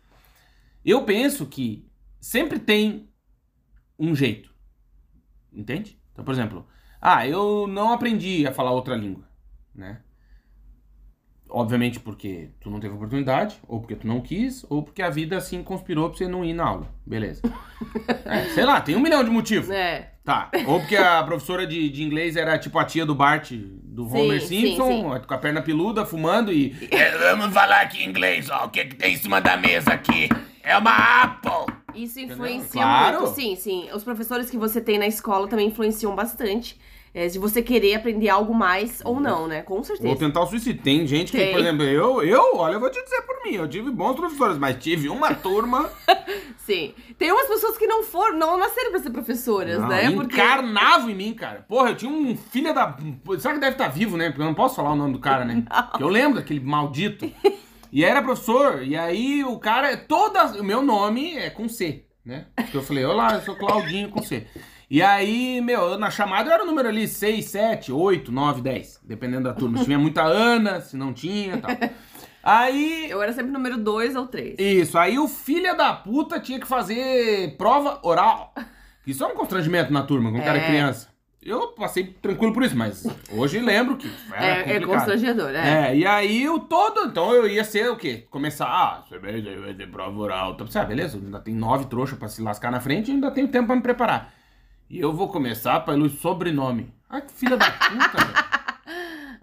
[0.84, 1.88] eu penso que
[2.20, 3.08] sempre tem
[3.98, 4.54] um jeito.
[5.52, 5.98] Entende?
[6.12, 6.66] Então, por exemplo,
[7.00, 9.28] ah, eu não aprendi a falar outra língua,
[9.74, 10.00] né?
[11.48, 15.36] Obviamente porque tu não teve oportunidade, ou porque tu não quis, ou porque a vida
[15.36, 16.94] assim conspirou pra você não ir na aula.
[17.06, 17.42] Beleza.
[18.24, 19.70] É, sei lá, tem um milhão de motivos.
[19.70, 20.14] É.
[20.24, 20.50] Tá.
[20.66, 24.16] Ou porque a professora de, de inglês era tipo a tia do Bart, do Sim,
[24.18, 26.74] Homer sim, Simpson, com a perna peluda, fumando e.
[26.90, 28.64] "É, vamos falar aqui em inglês, ó.
[28.64, 30.28] O que, que tem em cima da mesa aqui?
[30.62, 31.72] É uma Apple.
[31.96, 33.22] Isso influencia Claro.
[33.22, 33.34] muito.
[33.34, 33.88] Sim, sim.
[33.94, 36.78] Os professores que você tem na escola também influenciam bastante.
[37.14, 39.62] É, se você querer aprender algo mais ou não, né?
[39.62, 40.06] Com certeza.
[40.06, 40.82] Vou tentar o suicídio.
[40.82, 41.50] Tem gente que, Tem.
[41.50, 44.58] por exemplo, eu, eu, olha, eu vou te dizer por mim, eu tive bons professores,
[44.58, 45.88] mas tive uma turma.
[46.58, 46.92] Sim.
[47.16, 50.10] Tem umas pessoas que não foram, não nasceram pra ser professoras, Não, né?
[50.10, 51.64] Porque encarnava em mim, cara.
[51.66, 52.94] Porra, eu tinha um filho da.
[53.38, 54.28] Será que deve estar vivo, né?
[54.28, 55.64] Porque eu não posso falar o nome do cara, né?
[55.98, 57.32] Eu lembro daquele maldito.
[57.96, 59.96] E era professor, e aí o cara.
[59.96, 60.60] Toda.
[60.60, 62.44] O meu nome é com C, né?
[62.54, 64.46] Porque eu falei, olá, eu sou Claudinho com C.
[64.90, 69.00] E aí, meu, na chamada eu era o número ali 6, 7, 8, 9, 10.
[69.02, 69.78] Dependendo da turma.
[69.78, 71.70] Se tinha muita Ana, se não tinha e tal.
[72.42, 73.06] Aí.
[73.08, 74.56] eu era sempre número dois ou três.
[74.58, 78.52] Isso, aí o filho da puta tinha que fazer prova oral.
[79.06, 80.66] Isso é um constrangimento na turma, quando o cara é É.
[80.66, 81.08] criança.
[81.42, 85.90] Eu passei tranquilo por isso, mas hoje lembro que era É, é constrangedor, é.
[85.90, 88.26] É, e aí o todo, então eu ia ser o quê?
[88.30, 90.52] Começar, ah, você vai ter prova oral.
[90.52, 93.48] Então, ah, beleza, ainda tem nove trouxas pra se lascar na frente e ainda tenho
[93.48, 94.32] tempo pra me preparar.
[94.90, 96.92] E eu vou começar pelo sobrenome.
[97.08, 98.45] Ai, que filha da puta, velho.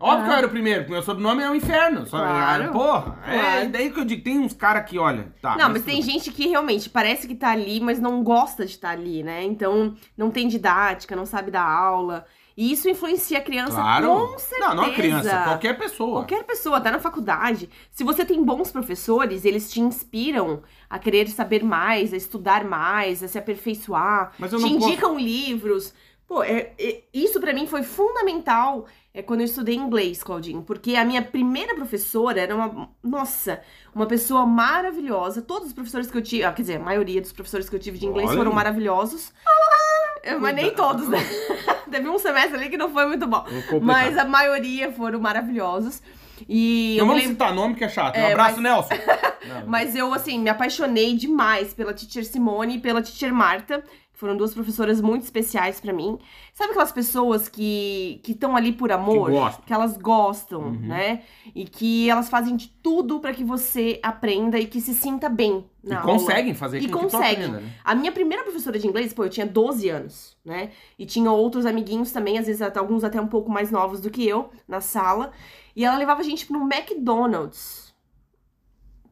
[0.04, 2.06] Óbvio que eu era o primeiro, porque meu sobrenome é o inferno.
[2.06, 2.72] Só, Claro.
[2.72, 3.70] Porra, é Claro.
[3.70, 5.56] daí que eu digo, tem uns caras que, olha, tá.
[5.58, 8.90] Não, mas tem gente que realmente parece que tá ali, mas não gosta de estar
[8.92, 9.44] ali, né?
[9.44, 12.26] Então não tem didática, não sabe dar aula.
[12.56, 14.08] E isso influencia a criança Claro.
[14.32, 14.60] com certeza.
[14.70, 16.12] Não, não a criança, qualquer pessoa.
[16.20, 17.68] Qualquer pessoa, até na faculdade.
[17.90, 23.24] Se você tem bons professores, eles te inspiram a querer saber mais, a estudar mais,
[23.24, 24.34] a se aperfeiçoar.
[24.38, 25.94] Mas eu te não posso- indicam livros.
[26.34, 30.64] Pô, é- é- isso pra mim foi fundamental é, quando eu estudei inglês, Claudinho.
[30.64, 32.90] Porque a minha primeira professora era uma.
[33.04, 33.62] Nossa,
[33.94, 35.44] uma pessoa maravilhosa.
[35.44, 36.44] Todos os professores que eu tive.
[36.44, 39.32] Ah, quer dizer, a maioria dos professores que eu tive de inglês Olha foram maravilhosos.
[40.42, 41.20] Mas nem todos, né?
[41.92, 43.46] Teve um semestre ali que não foi muito bom.
[43.82, 46.02] Mas a maioria foram maravilhosos.
[46.50, 47.36] E eu Não vamos lembro.
[47.36, 48.16] citar nome que é chato.
[48.18, 48.90] Um É, abraço, mas- Nelson.
[49.46, 49.68] Não.
[49.68, 53.84] Mas eu, assim, me apaixonei demais pela teacher Simone e pela teacher Marta,
[54.14, 56.18] foram duas professoras muito especiais pra mim.
[56.54, 59.26] Sabe aquelas pessoas que estão ali por amor?
[59.26, 59.64] Que gostam.
[59.76, 60.72] elas gostam, Uhum.
[60.80, 61.24] né?
[61.54, 65.66] E que elas fazem de tudo pra que você aprenda e que se sinta bem
[65.84, 66.14] E na aula.
[66.14, 67.30] conseguem fazer E que conseguem.
[67.46, 67.72] aprenda, né?
[67.84, 70.70] A minha primeira professora de inglês, pô, eu tinha 12 anos, né?
[70.98, 74.10] E tinha outros amiguinhos também, às vezes até, alguns até um pouco mais novos do
[74.10, 75.32] que eu, na sala.
[75.76, 77.83] E ela levava a gente pro McDonald's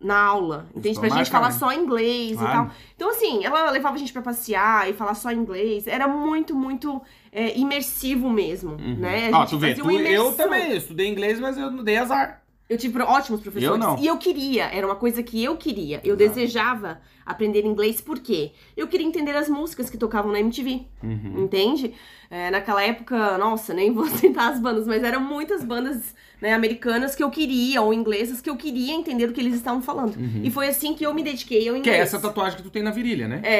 [0.04, 1.00] na aula, entende?
[1.00, 1.54] Pra gente falar né?
[1.60, 2.50] só inglês Claro.
[2.50, 2.72] e tal.
[2.96, 5.86] Então, assim, ela levava a gente pra passear e falar só inglês.
[5.88, 9.30] Era muito, muito é, imersivo mesmo, né?
[9.32, 12.40] A Ó, tu vê, tu- eu também estudei inglês, mas eu não dei azar.
[12.71, 13.63] Eu tive ótimos professores.
[13.65, 13.97] Eu não.
[13.99, 15.99] E eu queria, era uma coisa que eu queria.
[16.05, 18.53] Eu desejava aprender inglês por quê?
[18.77, 20.84] Eu queria entender as músicas que tocavam na MTV.
[21.03, 21.43] Uhum.
[21.43, 21.93] Entende?
[22.29, 27.13] É, naquela época, nossa, nem vou citar as bandas, mas eram muitas bandas né, americanas
[27.13, 30.15] que eu queria, ou inglesas, que eu queria entender o que eles estavam falando.
[30.41, 31.81] E foi assim que eu me dediquei ao Uhum.
[31.81, 31.99] Que inglês.
[31.99, 33.41] é essa tatuagem que tu tem na virilha, né?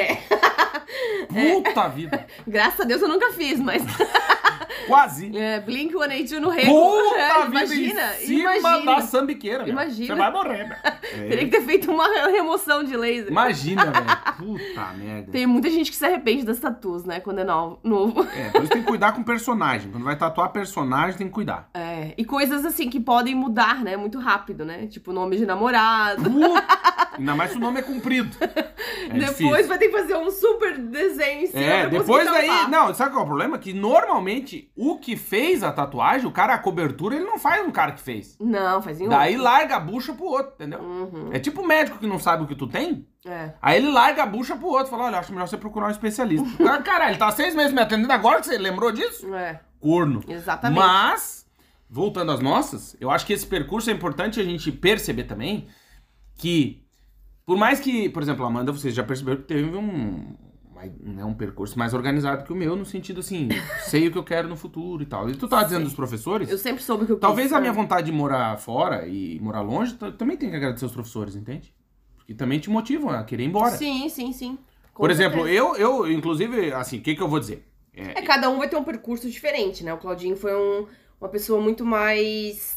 [1.34, 2.26] É, Puta vida.
[2.46, 3.82] graças a Deus eu nunca fiz, mas
[4.86, 5.36] Quase.
[5.36, 6.70] é, Blink 182 no rego.
[6.72, 8.94] Puta é, vida imagina, em cima imagina.
[8.96, 9.72] da sambiqueira, meu.
[9.72, 10.06] Imagina.
[10.14, 10.78] Você vai morrer.
[11.12, 11.44] Teria É.
[11.44, 13.30] que ter feito uma remoção de laser.
[13.30, 14.06] Imagina, velho.
[14.38, 15.32] Puta merda.
[15.32, 17.20] Tem muita gente que se arrepende das tatuas, né?
[17.20, 17.78] Quando é novo.
[17.82, 18.22] novo.
[18.36, 19.90] É, por isso tem que cuidar com personagem.
[19.90, 21.68] Quando vai tatuar personagem, tem que cuidar.
[21.74, 23.96] É, e coisas assim que podem mudar, né?
[23.96, 24.86] Muito rápido, né?
[24.86, 26.30] Tipo nome de namorado.
[26.30, 27.11] Puta.
[27.18, 28.36] Ainda mais se o nome é comprido.
[29.04, 29.68] É depois difícil.
[29.68, 32.46] vai ter que fazer um super desenho em cima É, depois daí.
[32.46, 32.70] tampar.
[32.70, 33.58] Não, sabe qual é o problema?
[33.58, 37.70] Que normalmente o que fez a tatuagem, o cara, a cobertura, ele não faz um
[37.70, 38.36] cara que fez.
[38.40, 40.80] Não, faz em Daí larga a bucha pro outro, entendeu?
[40.80, 41.30] Uhum.
[41.32, 43.06] É tipo o médico que não sabe o que tu tem.
[43.26, 43.52] É.
[43.60, 44.88] Aí ele larga a bucha pro outro.
[44.88, 46.46] Fala, olha, acho melhor você procurar um especialista.
[46.82, 49.32] Caralho, ele tá seis meses me atendendo agora que você lembrou disso?
[49.34, 50.22] É, Corno.
[50.28, 50.78] exatamente.
[50.78, 51.44] Mas,
[51.90, 55.68] voltando às nossas, eu acho que esse percurso é importante a gente perceber também
[56.36, 56.81] que,
[57.46, 60.34] por mais que, por exemplo, Amanda, vocês já perceberam que teve um,
[61.00, 63.48] né, um percurso mais organizado que o meu, no sentido assim,
[63.86, 65.28] sei o que eu quero no futuro e tal.
[65.28, 66.50] E tu tava dizendo dos professores?
[66.50, 69.60] Eu sempre soube que eu Talvez quis, a minha vontade de morar fora e morar
[69.60, 71.74] longe também tem que agradecer os professores, entende?
[72.16, 73.76] Porque também te motivam a querer ir embora.
[73.76, 74.58] Sim, sim, sim.
[74.94, 75.56] Com Por exemplo, certeza.
[75.58, 77.66] eu, eu, inclusive, assim, o que, que eu vou dizer?
[77.94, 79.92] É, É, cada um vai ter um percurso diferente, né?
[79.92, 80.86] O Claudinho foi um-
[81.20, 82.76] uma pessoa muito mais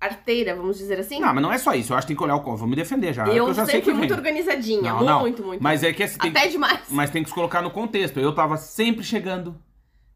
[0.00, 1.20] arteira, vamos dizer assim.
[1.20, 1.92] Não, mas não é só isso.
[1.92, 2.56] Eu acho que tem que olhar o.
[2.56, 3.24] Vou me defender já.
[3.26, 3.98] eu que eu já sempre sei que fui vem.
[4.00, 5.20] muito organizadinha, Não, não.
[5.20, 5.62] muito, muito.
[5.62, 6.80] Mas é que assim, Até que- demais.
[6.90, 8.18] mas tem que se colocar no contexto.
[8.20, 9.56] Eu tava sempre chegando.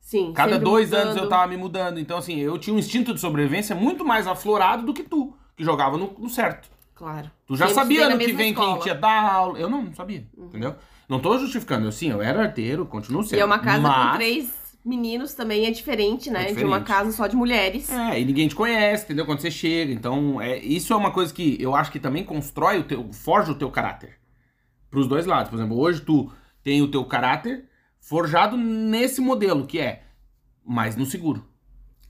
[0.01, 0.33] Sim.
[0.35, 1.03] Cada dois mudando.
[1.09, 1.99] anos eu tava me mudando.
[1.99, 5.65] Então, assim, eu tinha um instinto de sobrevivência muito mais aflorado do que tu, que
[5.65, 6.69] jogava no, no certo.
[6.95, 7.31] Claro.
[7.47, 8.67] Tu já Sempre sabia estudei na no que vem escola.
[8.69, 8.75] Uhum.
[8.75, 9.59] quem tinha dar aula.
[9.59, 10.75] Eu não, não sabia, entendeu?
[11.09, 11.87] Não tô justificando.
[11.87, 13.39] Eu sim, eu era arteiro, continuo sendo.
[13.39, 14.11] E é uma casa mas...
[14.11, 16.51] com três meninos também é diferente, né?
[16.51, 16.87] É De uma diferente.
[16.87, 17.89] casa só de mulheres.
[17.91, 19.25] É, e ninguém te conhece, entendeu?
[19.25, 19.93] Quando você chega.
[19.93, 23.53] Então, é, isso é uma coisa que eu acho que também constrói o teu, forja
[23.53, 24.19] o teu caráter.
[24.91, 25.51] Pros dois lados.
[25.51, 26.31] Por exemplo, hoje tu
[26.63, 27.65] tem o teu caráter
[28.01, 30.03] forjado nesse modelo, que é
[30.65, 31.45] mais no seguro.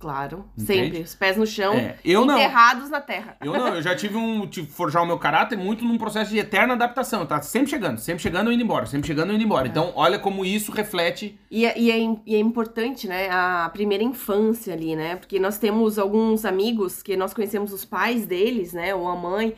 [0.02, 0.44] Claro.
[0.58, 0.82] Entende?
[0.82, 1.00] Sempre.
[1.02, 2.34] Os pés no chão, É, eu não.
[2.34, 3.36] enterrados na terra.
[3.40, 4.48] Eu não, eu já tive um.
[4.48, 7.24] Tive que forjar o meu caráter muito num processo de eterna adaptação.
[7.24, 9.68] Tá sempre chegando, sempre chegando e indo embora, sempre chegando e indo embora.
[9.68, 11.38] Então, olha como isso reflete.
[11.48, 15.14] E é, e, é, e é importante, né, a primeira infância ali, né?
[15.14, 19.54] Porque nós temos alguns amigos que nós conhecemos os pais deles, né, ou a mãe,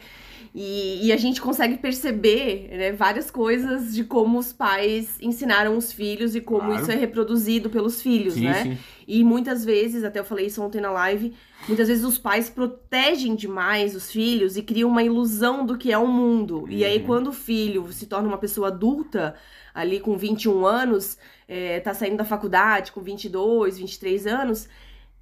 [0.54, 5.92] e, e a gente consegue perceber né, várias coisas de como os pais ensinaram os
[5.92, 6.80] filhos e como Claro.
[6.82, 8.62] isso é reproduzido pelos filhos, Sim, né?
[8.62, 8.78] sim.
[9.06, 11.34] E muitas vezes, até eu falei isso ontem na live,
[11.68, 15.98] muitas vezes os pais protegem demais os filhos e criam uma ilusão do que é
[15.98, 16.66] o mundo.
[16.70, 17.04] E aí, Uhum.
[17.06, 19.34] quando o filho se torna uma pessoa adulta,
[19.74, 24.68] ali com 21 anos, é, tá saindo da faculdade com 22, 23 anos,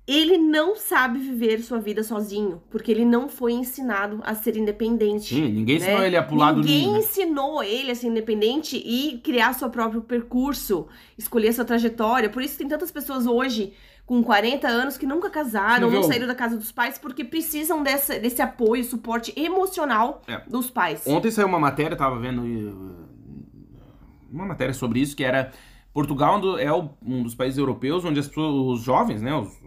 [0.07, 5.35] ele não sabe viver sua vida sozinho, porque ele não foi ensinado a ser independente.
[5.35, 6.07] Sim, ninguém ensinou né?
[6.09, 6.93] ele a pular do Ninguém ninho.
[6.95, 6.99] né?
[6.99, 10.87] ensinou ele a ser independente e criar seu próprio percurso,
[11.17, 12.29] escolher sua trajetória.
[12.29, 13.73] Por isso tem tantas pessoas hoje
[14.05, 17.83] com 40 anos que nunca casaram, Você não saíram da casa dos pais porque precisam
[17.85, 20.43] dessa, desse apoio, suporte emocional É.
[20.49, 21.05] dos pais.
[21.07, 22.43] Ontem saiu uma matéria, tava vendo
[24.31, 25.53] uma matéria sobre isso, que era
[25.95, 29.62] Portugal do- é um dos países europeus onde as pessoas, os jovens, né, os-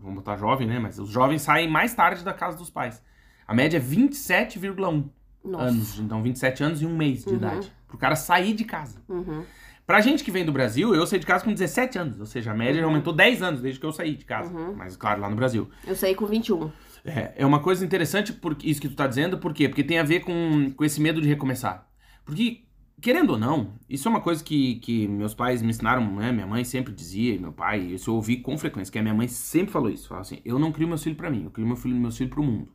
[0.00, 3.02] vamos botar jovem, né, mas os jovens saem mais tarde da casa dos pais.
[3.46, 5.10] A média é 27,1
[5.44, 5.64] Nossa.
[5.64, 7.36] anos, então 27 anos e um mês de Uhum.
[7.36, 7.72] idade.
[7.88, 9.02] Pro cara sair de casa.
[9.08, 9.42] Uhum.
[9.86, 12.52] Pra gente que vem do Brasil, eu saí de casa com 17 anos, ou seja,
[12.52, 12.88] a média Uhum.
[12.88, 14.52] aumentou 10 anos desde que eu saí de casa.
[14.56, 14.74] Uhum.
[14.76, 15.68] Mas claro, lá no Brasil.
[15.86, 16.70] Eu saí com 21.
[17.04, 19.68] É, é uma coisa interessante porque isso que tu tá dizendo, por quê?
[19.68, 21.88] Porque tem a ver com, com esse medo de recomeçar.
[22.24, 22.62] Porque,
[23.00, 26.30] querendo ou não, isso é uma coisa que, que meus pais me ensinaram, né?
[26.32, 29.14] Minha mãe sempre dizia, e meu pai, isso eu ouvi com frequência, que a minha
[29.14, 30.08] mãe sempre falou isso.
[30.08, 32.32] Falava assim, eu não crio meus filhos pra mim, eu crio meu filho, meus filhos
[32.32, 32.68] pro mundo.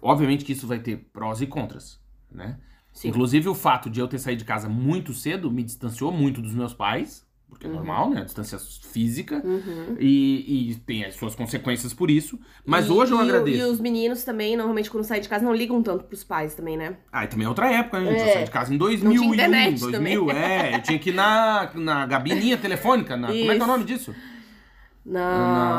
[0.00, 2.58] Obviamente que isso vai ter prós e contras, né?
[2.92, 3.08] Sim.
[3.08, 6.54] Inclusive o fato de eu ter saído de casa muito cedo me distanciou muito dos
[6.54, 7.76] meus pais, porque é Uhum.
[7.76, 8.20] normal, né?
[8.20, 9.42] A distância física.
[9.44, 9.96] Uhum.
[9.98, 12.38] E, e tem as suas consequências por isso.
[12.64, 13.58] Mas E- hoje eu e o- agradeço.
[13.58, 16.76] E os meninos também, normalmente, quando saem de casa, não ligam tanto pros pais também,
[16.76, 16.96] né?
[17.12, 18.10] Ah, e também é outra época, né?
[18.10, 18.20] gente?
[18.20, 18.32] Eu É.
[18.34, 20.74] saí de casa em 2001, Não tinha internet 2000, é.
[20.76, 23.84] Eu tinha que ir na, na gabininha telefônica, na, como é que é o nome
[23.84, 24.14] disso?
[25.04, 25.20] Na,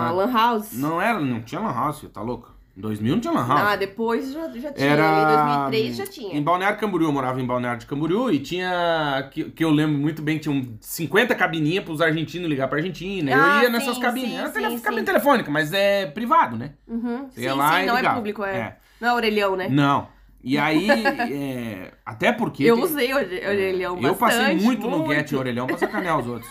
[0.06, 0.74] Na- Lan House.
[0.74, 2.54] Não era, não tinha lan house, tá louco?
[2.80, 3.62] Em 2000 não tinha lan house.
[3.62, 4.88] Ah, depois já, já tinha.
[4.90, 5.04] Era.
[5.04, 6.34] Em 2003 já tinha.
[6.38, 9.28] Em Balneário Camboriú, eu morava em Balneário de Camboriú e tinha.
[9.34, 13.32] Que, que eu lembro muito bem, tinha um 50 cabininhas pros argentinos ligar pra Argentina.
[13.36, 14.34] Ah, eu ia sim, nessas sim, cabines.
[14.34, 14.80] Era sim, tele- sim.
[14.80, 16.72] cabine telefônica, mas é privado, né?
[16.88, 17.28] Uhum.
[17.30, 18.16] Você Sim, ia lá sim, e não ligava.
[18.16, 18.56] é público, é.
[18.58, 18.78] É.
[19.02, 19.68] Não é orelhão, né?
[19.70, 20.08] Não.
[20.42, 22.64] E aí, é, até porque.
[22.64, 26.28] Eu tem- usei ore- orelhão Eu passei muito, no Get em orelhão pra sacanear os
[26.28, 26.50] outros.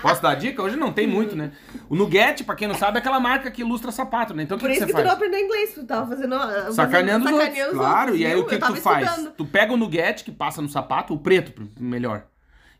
[0.00, 0.62] Posso dar dica?
[0.62, 1.52] Hoje não tem muito, né?
[1.88, 4.42] O Nugget, pra quem não sabe, é aquela marca que ilustra sapato, né?
[4.44, 6.34] Então o que, Por que isso você que tu não aprendeu inglês, tu tava fazendo.
[6.72, 7.48] Sacaneando os outros.
[7.48, 8.42] sacaneando os Claro, outros, e aí viu?
[8.42, 9.06] o que, que tu faz?
[9.06, 9.34] estudando.
[9.34, 12.24] Tu pega o Nugget que passa no sapato, o preto, melhor.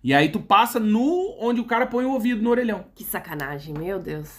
[0.02, 2.86] E aí tu passa no onde o cara põe o ouvido no orelhão.
[2.94, 4.30] Que sacanagem, meu Deus.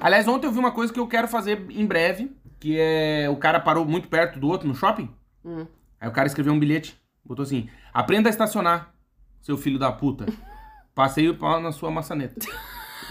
[0.00, 2.30] Aliás, ontem eu vi uma coisa que eu quero fazer em breve,
[2.66, 5.08] que é o cara parou muito perto do outro no shopping.
[5.44, 5.68] Hum.
[6.00, 8.92] Aí o cara escreveu um bilhete, botou assim: "Aprenda a estacionar,
[9.40, 10.26] seu filho da puta.
[10.92, 12.44] Passei o pau na sua maçaneta."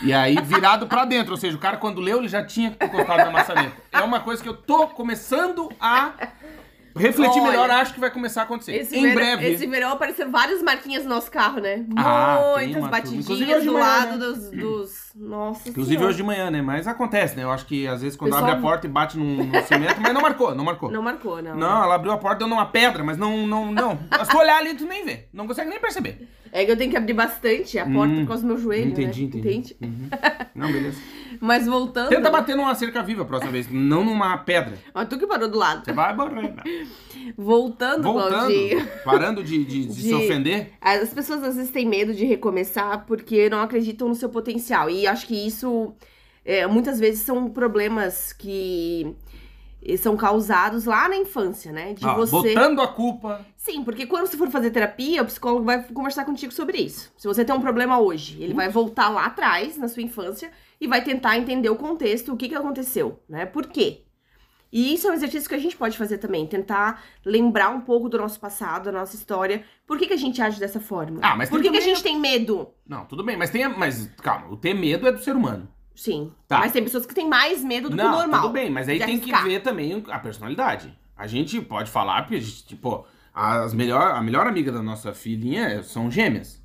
[0.04, 3.20] E aí virado pra dentro, ou seja, o cara quando leu ele já tinha encostado
[3.20, 3.78] na maçaneta.
[3.94, 6.12] É uma coisa que eu tô começando a
[6.96, 8.74] refletir Olha, melhor, acho que vai começar a acontecer.
[8.76, 9.48] Esse em verão, breve.
[9.54, 11.86] Esse verão apareceram várias marquinhas no nosso carro, né?
[11.96, 14.18] Ah, Muitas batidinhas do manhã, lado né?
[14.18, 15.06] dos, dos.
[15.16, 16.10] Nossa Inclusive Senhora.
[16.10, 16.62] hoje de manhã, né?
[16.62, 17.44] Mas acontece, né?
[17.44, 19.96] Eu acho que às vezes quando Pessoal- abre a porta e bate num, num cimento,
[20.02, 20.92] mas não marcou, não marcou.
[20.92, 21.56] Não marcou, não.
[21.56, 23.98] Não, ela abriu a porta, deu numa pedra, mas não, não, não.
[24.24, 25.28] Se tu olhar ali, tu nem vê.
[25.34, 26.28] Não consegue nem perceber.
[26.52, 28.92] É que eu tenho que abrir bastante a porta Hum, por causa do meu joelho,
[28.92, 29.28] entendi, né?
[29.28, 29.38] entendi.
[29.40, 29.78] Entende?
[29.82, 30.10] Uhum.
[30.56, 30.98] Não, beleza.
[31.42, 32.10] Mas voltando.
[32.10, 34.78] Tenta bater numa cerca viva a próxima vez, não numa pedra.
[34.94, 35.84] Ó, tu que parou do lado.
[35.86, 36.54] Você vai morrer.
[37.38, 38.88] Voltando, Voltando, Claudinho.
[39.04, 40.72] parando de, de- de se De- ofender.
[40.82, 44.90] As pessoas às vezes têm medo de recomeçar porque não acreditam no seu potencial.
[44.90, 45.94] E acho que isso
[46.44, 49.16] é, muitas vezes são problemas que
[49.84, 51.94] eh, são causados lá na infância, né?
[51.94, 52.54] De Ó, você.
[52.54, 53.46] Botando a culpa.
[53.58, 57.12] Sim, porque quando você for fazer terapia, o psicólogo vai conversar contigo sobre isso.
[57.18, 60.52] Se você tem um problema hoje, ele vai voltar lá atrás, na sua infância,
[60.86, 63.46] e vai tentar entender o contexto, o que, que aconteceu, né?
[63.46, 64.04] Por quê?
[64.72, 68.10] E isso é um exercício que a gente pode fazer também, tentar lembrar um pouco
[68.10, 69.64] do nosso passado, da nossa história.
[69.88, 71.20] Por que, que a gente age dessa forma?
[71.24, 72.70] Ah, mas Por que, que a gente tem medo?
[72.86, 73.68] Não, tudo bem, mas tem.
[73.70, 75.68] Mas calma, o ter medo é do ser humano.
[75.96, 76.32] Sim.
[76.48, 76.60] Tá.
[76.60, 78.42] Mas tem pessoas que têm mais medo do que o Não, normal.
[78.42, 79.44] tudo bem, mas aí tem que arriscar.
[79.46, 80.94] ver também a personalidade.
[81.16, 85.14] A gente pode falar, porque, a gente, tipo, as melhor, a melhor amiga da nossa
[85.14, 86.62] filhinha são gêmeas.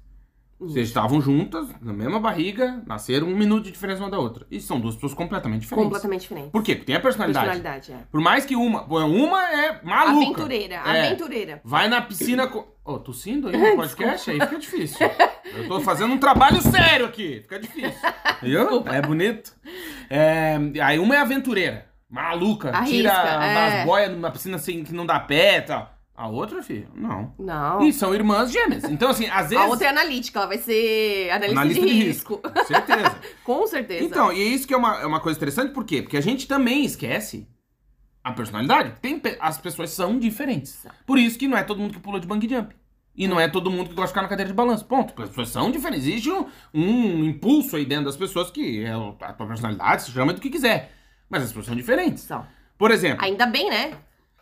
[0.61, 4.47] Vocês estavam juntas, na mesma barriga, nasceram um minuto de diferença uma da outra.
[4.51, 5.85] E são duas pessoas completamente diferentes.
[5.85, 6.51] Completamente diferente.
[6.51, 6.75] Por quê?
[6.75, 7.47] Porque tem a personalidade.
[7.47, 8.07] Personalidade, é.
[8.13, 8.83] Por mais que uma.
[8.85, 10.43] Uma é maluca.
[10.43, 11.07] Aventureira, É.
[11.07, 11.61] aventureira.
[11.65, 12.67] Vai na piscina com.
[12.85, 14.31] Ô, tossindo aí no podcast?
[14.31, 15.11] Aí fica difícil.
[15.57, 17.41] Eu tô fazendo um trabalho sério aqui.
[17.43, 17.99] Fica difícil.
[18.43, 18.85] Viu?
[18.87, 19.53] É bonito.
[20.11, 21.87] É, aí uma é aventureira.
[22.09, 22.73] Maluca.
[22.85, 23.81] tira Arrisca, é.
[23.81, 26.00] as boias numa piscina assim que não dá pé e tal.
[26.21, 27.33] A outra, filho, não.
[27.39, 27.81] Não.
[27.83, 28.85] E são irmãs gêmeas.
[28.85, 29.57] Então, assim, às vezes.
[29.65, 32.37] A outra é analítica, ela vai ser analista, analista de, risco.
[32.37, 33.19] Com certeza.
[33.43, 34.05] Com certeza.
[34.05, 36.03] Então, e é isso que é uma, é uma coisa interessante, por quê?
[36.03, 37.49] Porque a gente também esquece
[38.23, 38.97] a personalidade.
[39.01, 40.87] Tem, pe- as pessoas são diferentes.
[41.07, 42.77] Por isso que não é todo mundo que pula de bungee jump.
[43.17, 44.85] E não é todo mundo que gosta de ficar na cadeira de balanço.
[44.85, 45.15] Ponto.
[45.23, 46.07] As pessoas são diferentes.
[46.07, 50.35] Existe um, um impulso aí dentro das pessoas que é a tua personalidade, se chama
[50.35, 50.93] do que quiser.
[51.31, 52.25] Mas as pessoas são diferentes.
[52.25, 52.47] São.
[52.77, 53.25] Por exemplo.
[53.25, 53.95] Ainda bem, né?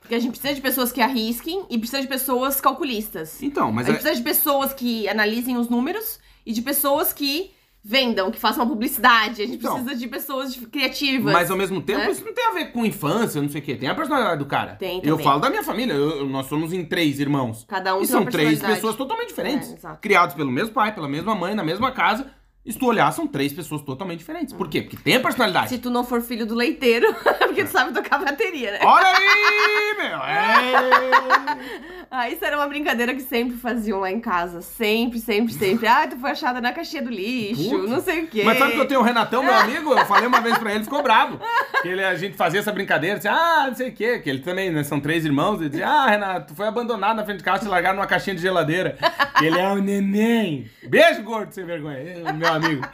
[0.09, 3.43] Porque a gente precisa de pessoas que arrisquem e precisa de pessoas calculistas.
[3.43, 7.13] Então, mas a gente é- precisa de pessoas que analisem os números e de pessoas
[7.13, 7.51] que
[7.85, 9.43] vendam, que façam uma publicidade.
[9.43, 9.75] A gente Então.
[9.75, 11.31] precisa de pessoas criativas.
[11.31, 12.11] Mas ao mesmo tempo, né?
[12.11, 13.77] isso não tem a ver com infância, não sei o quê.
[13.77, 14.77] Tem a personalidade do cara.
[14.77, 15.25] Tem Eu também.
[15.25, 15.93] falo da minha família.
[15.93, 17.67] eu- eu- nós somos em três irmãos.
[17.69, 19.75] Cada um e tem uma são três pessoas totalmente diferentes.
[19.85, 22.27] É, criados pelo mesmo pai, pela mesma mãe, na mesma casa.
[22.69, 24.53] E se tu olhar, são três pessoas totalmente diferentes.
[24.53, 24.83] Por quê?
[24.83, 25.71] Porque tem a personalidade.
[25.71, 28.81] Se tu não for filho do leiteiro, porque tu sabe tocar bateria, né?
[28.83, 30.19] Olha aí, meu!
[30.19, 31.89] É.
[32.11, 34.63] Ah, isso era uma brincadeira que sempre faziam lá em casa.
[34.63, 35.87] Sempre, sempre, sempre.
[35.87, 37.91] Ah, tu foi achada na caixinha do lixo, Putz.
[37.91, 38.45] não sei o quê.
[38.45, 39.93] Mas sabe que eu tenho o Renatão, meu amigo?
[39.93, 41.39] Eu falei uma vez pra ele, ele ficou bravo.
[41.83, 44.21] Que ele, a gente fazia essa brincadeira, disse, ah, não sei o quê.
[44.21, 45.61] Que ele também, né, são três irmãos.
[45.61, 48.35] Ele dizia, ah, Renato, tu foi abandonado na frente de casa e largaram numa caixinha
[48.35, 48.97] de geladeira.
[49.43, 50.71] Ele é um neném.
[50.89, 51.99] Beijo, gordo, sem vergonha.
[52.33, 52.87] Meu amigo.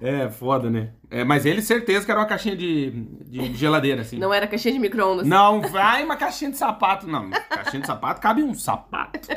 [0.00, 0.92] É, foda, né?
[1.10, 4.18] É, mas ele, certeza que era uma caixinha de, de geladeira, assim.
[4.18, 5.26] Não era caixinha de micro-ondas.
[5.26, 7.28] Não vai uma caixinha de sapato, não.
[7.30, 9.28] Caixinha de sapato cabe um sapato.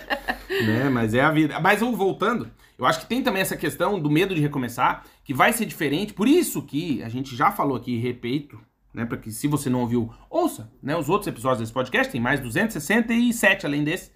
[0.66, 0.90] né?
[0.90, 1.60] Mas é a vida.
[1.60, 5.52] Mas voltando, eu acho que tem também essa questão do medo de recomeçar, que vai
[5.52, 6.14] ser diferente.
[6.14, 8.58] Por isso que a gente já falou aqui, repito,
[8.94, 9.06] né?
[9.06, 10.96] Para que se você não ouviu, ouça, né?
[10.96, 14.12] Os outros episódios desse podcast, tem mais 267 além desse,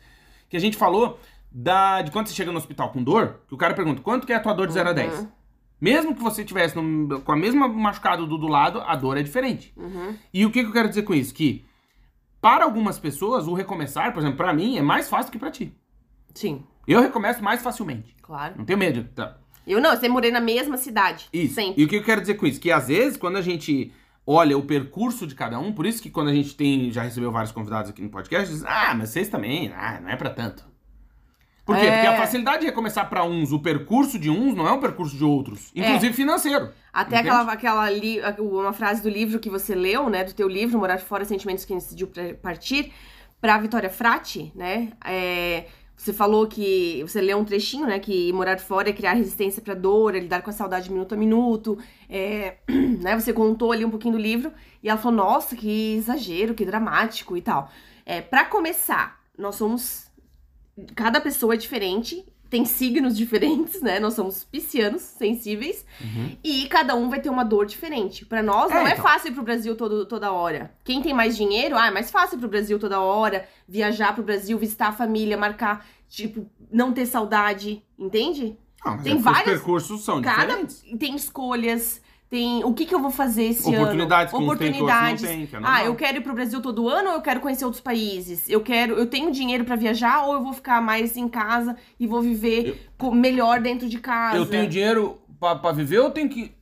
[0.49, 1.19] que a gente falou
[1.51, 4.34] da, de quando você chega no hospital com dor, que o cara pergunta quanto que
[4.34, 5.27] é a tua dor de 0 a 10.
[5.79, 9.23] Mesmo que você tivesse no- com a mesma machucado do, do lado, a dor é
[9.23, 9.71] diferente.
[9.77, 10.15] Uhum.
[10.33, 11.33] E o que, que eu quero dizer com isso?
[11.33, 11.65] Que
[12.41, 15.73] para algumas pessoas, o recomeçar, por exemplo, pra mim, é mais fácil que pra ti.
[16.33, 18.15] Sim, Eu recomeço mais facilmente.
[18.21, 18.55] claro.
[18.57, 19.03] Não tenho medo.
[19.15, 19.38] Tá.
[19.65, 21.28] Eu não, eu sempre morei na mesma cidade.
[21.34, 21.55] Isso.
[21.55, 21.82] Sempre.
[21.82, 22.59] E o que eu quero dizer com isso?
[22.59, 23.91] Que às vezes, quando a gente
[24.25, 27.32] olha o percurso de cada um, por isso que quando a gente tem, já recebeu
[27.32, 30.63] vários convidados aqui no podcast, diz, ah, mas vocês também, ah, não é pra tanto.
[31.68, 31.86] Por quê?
[31.86, 31.91] É.
[31.91, 35.15] Porque a facilidade de recomeçar pra uns, o percurso de uns não é o percurso
[35.15, 36.72] de outros, inclusive financeiro.
[36.93, 37.30] Até Entende?
[37.30, 40.24] aquela, aquela li, uma frase do livro que você leu, né?
[40.24, 42.09] Do teu livro, Morar Fora, Sentimentos que Decidiu
[42.41, 42.91] Partir,
[43.39, 44.93] pra Vitória Frati, né?
[45.05, 45.65] É,
[45.97, 47.01] você falou que.
[47.01, 47.97] Você leu um trechinho, né?
[47.97, 51.18] Que morar fora é criar resistência pra dor, é lidar com a saudade minuto a
[51.18, 51.78] minuto.
[52.07, 52.57] é,
[53.01, 54.51] né, você contou ali um pouquinho do livro
[54.84, 57.70] e ela falou: Nossa, que exagero, que dramático e tal.
[58.05, 60.07] É, para começar, nós somos.
[60.95, 63.99] Cada pessoa é diferente, tem signos diferentes, né?
[63.99, 65.86] Nós somos piscianos, sensíveis.
[66.43, 68.25] E cada um vai ter uma dor diferente.
[68.25, 69.03] Pra nós, não É, é então.
[69.03, 70.71] fácil ir pro Brasil todo, toda hora.
[70.84, 74.23] Quem tem mais dinheiro, ah, é mais fácil ir pro Brasil toda hora, viajar pro
[74.23, 78.57] Brasil, visitar a família, marcar, tipo, não ter saudade, entende?
[78.86, 80.84] Não, mas Tem é porque várias- Os percursos são Cada diferentes.
[80.99, 81.99] tem escolhas,
[82.30, 83.84] tem o que que eu vou fazer esse ano?
[83.84, 85.21] Oportunidades que uns têm que não Oportunidades.
[85.21, 87.63] têm, que é ah, eu quero ir pro Brasil todo ano ou eu quero conhecer
[87.65, 88.49] outros países?
[88.49, 92.05] Eu quero, eu tenho dinheiro pra viajar ou eu vou ficar mais em casa e
[92.05, 94.36] vou viver co- melhor dentro de casa?
[94.38, 96.53] Eu tenho dinheiro pra, pra viver ou eu tenho que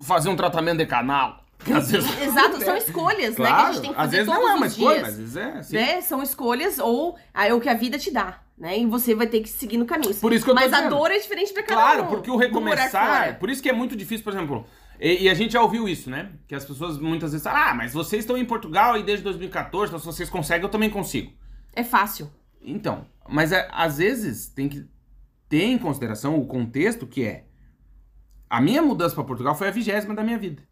[0.00, 1.44] fazer um tratamento de canal?
[1.70, 2.10] Às vezes...
[2.22, 3.44] Exato, são escolhas, né?
[3.46, 5.02] Que a Claro, gente tem que às fazer vezes todos não é uma escolha, dias.
[5.02, 5.76] mas às vezes é assim.
[5.76, 6.00] né?
[6.00, 8.78] São escolhas ou é o que a vida te dá, né?
[8.78, 10.14] E você vai ter que seguir no caminho.
[10.14, 12.06] Por isso que eu tô Mas a dor é diferente pra cada Claro, um.
[12.06, 13.38] porque o recomeçar.
[13.38, 14.66] Por isso que é muito difícil, por exemplo.
[15.04, 16.32] E, e a gente já ouviu isso, né?
[16.48, 19.90] Que as pessoas muitas vezes falam, ah, mas vocês estão em Portugal e desde 2014,
[19.90, 21.30] então se vocês conseguem, eu também consigo.
[21.74, 22.30] É fácil.
[22.62, 24.88] Então, mas é, às vezes tem que
[25.46, 27.44] ter em consideração o contexto que é.
[28.48, 30.62] A minha mudança pra Portugal foi a vigésima da minha vida.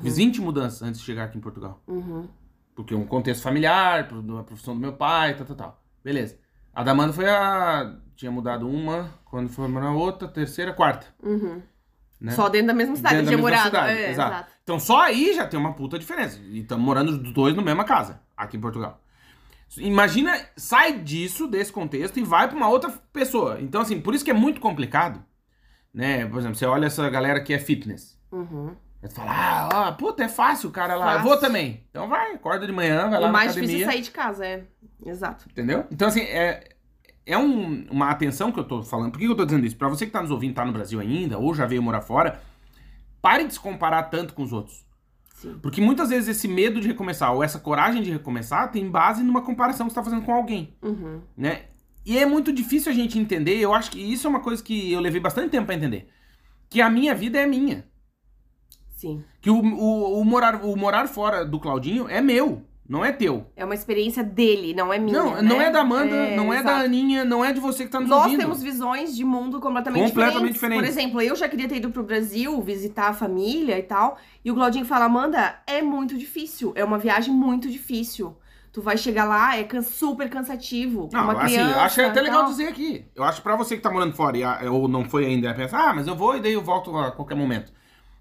[0.00, 1.82] Fiz 20 mudanças antes de chegar aqui em Portugal.
[1.84, 2.28] Uhum.
[2.76, 5.84] Porque um contexto familiar, a profissão do meu pai, tal, tal, tal.
[6.04, 6.38] Beleza.
[6.72, 7.98] A da Amanda foi a.
[8.14, 11.08] Tinha mudado uma, quando foi morar outra, terceira, quarta.
[11.20, 11.60] Uhum.
[12.20, 12.32] Né?
[12.32, 13.76] Só dentro da mesma cidade, Dentro da tinha mesma morado.
[13.76, 14.32] cidade, É, exato.
[14.34, 14.52] exato.
[14.64, 16.40] Então só aí já tem uma puta diferença.
[16.42, 19.00] E estamos morando os dois na mesma casa, aqui em Portugal.
[19.76, 23.58] Imagina, sai disso, desse contexto, e vai pra uma outra pessoa.
[23.60, 25.22] Então, assim, por isso que é muito complicado.
[25.92, 26.26] Né?
[26.26, 28.18] Por exemplo, você olha essa galera que é fitness.
[28.32, 28.74] Uhum.
[29.02, 31.06] Tu fala, ah, ó, puta, é fácil o cara lá.
[31.06, 31.28] Eu Fácil.
[31.28, 31.86] vou também.
[31.90, 33.68] Então vai, acorda de manhã, vai lá O na mais academia.
[33.76, 34.64] difícil é sair de casa, é.
[35.06, 35.44] Exato.
[35.50, 35.86] Entendeu?
[35.90, 36.64] Então, assim, é,
[37.28, 39.12] é um- uma atenção que eu tô falando.
[39.12, 39.76] Por que eu tô dizendo isso?
[39.76, 42.40] Pra você que tá nos ouvindo, tá no Brasil ainda, ou já veio morar fora,
[43.22, 44.84] pare de se comparar tanto com os outros.
[45.34, 45.56] Sim.
[45.62, 49.42] Porque muitas vezes esse medo de recomeçar, ou essa coragem de recomeçar, tem base numa
[49.42, 51.20] comparação que você tá fazendo com alguém, Uhum.
[51.36, 51.66] né?
[52.04, 54.90] E é muito difícil a gente entender, eu acho que isso é uma coisa que
[54.92, 56.08] eu levei bastante tempo pra entender.
[56.70, 57.84] Que a minha vida é minha.
[58.96, 59.22] Sim.
[59.40, 63.46] Que o, o, o morar, o morar fora do Claudinho é meu, não é teu.
[63.54, 65.18] É uma experiência dele, não é minha.
[65.22, 65.42] não, né?
[65.42, 66.84] não é da Amanda, É, não é da exato.
[66.86, 68.40] Aninha, não é de você que tá nos Nós ouvindo.
[68.40, 70.54] temos visões de mundo completamente, Completamente diferentes.
[70.54, 70.94] diferentes.
[70.94, 74.18] Por exemplo, eu já queria ter ido pro Brasil visitar a família e tal.
[74.44, 76.72] E o Claudinho fala: Amanda, é muito difícil.
[76.74, 78.36] É uma viagem muito difícil.
[78.72, 81.08] Tu vai chegar lá, é can- super cansativo.
[81.12, 81.72] Não, uma assim, criança.
[81.76, 83.04] eu acho até legal dizer aqui.
[83.14, 85.94] Eu acho pra você que tá morando fora e, ou não foi ainda, pensa, ah,
[85.94, 87.72] mas eu vou e daí eu volto a qualquer momento.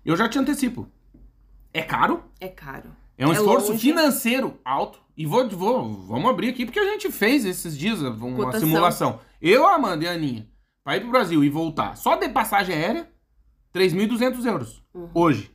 [0.05, 0.88] Eu já te antecipo.
[1.74, 2.89] É caro, É caro.
[3.18, 3.82] É um É esforço longe.
[3.82, 4.99] financeiro alto.
[5.18, 8.59] E vou, vou, vamos abrir aqui, porque a gente fez esses dias uma Cotação.
[8.59, 9.20] simulação.
[9.41, 10.47] Eu, Amanda e a Aninha,
[10.84, 13.09] pra ir pro Brasil e voltar, só de passagem aérea,
[13.74, 14.84] 3.200 euros.
[14.93, 15.09] Uhum.
[15.13, 15.51] Hoje.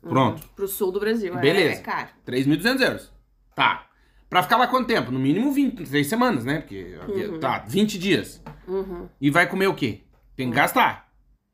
[0.00, 0.48] Pronto.
[0.56, 1.36] Pro sul do Brasil.
[1.36, 1.80] é- Beleza.
[1.80, 2.08] É, caro.
[2.24, 3.12] 3.200 euros.
[3.54, 3.86] Tá.
[4.28, 5.10] Pra ficar lá quanto tempo?
[5.10, 6.60] No mínimo 20, 3 semanas, né?
[6.60, 6.96] Porque,
[7.40, 8.42] tá, 20 dias.
[8.66, 9.08] Uhum.
[9.20, 10.02] E vai comer o quê?
[10.36, 11.08] Tem que gastar.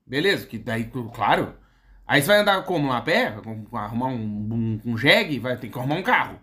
[0.06, 1.54] Beleza, que daí, claro.
[2.06, 2.92] Aí você vai andar como?
[2.92, 3.34] A pé?
[3.72, 5.38] Arrumar um, um, um jegue?
[5.38, 6.38] Vai ter que arrumar um carro.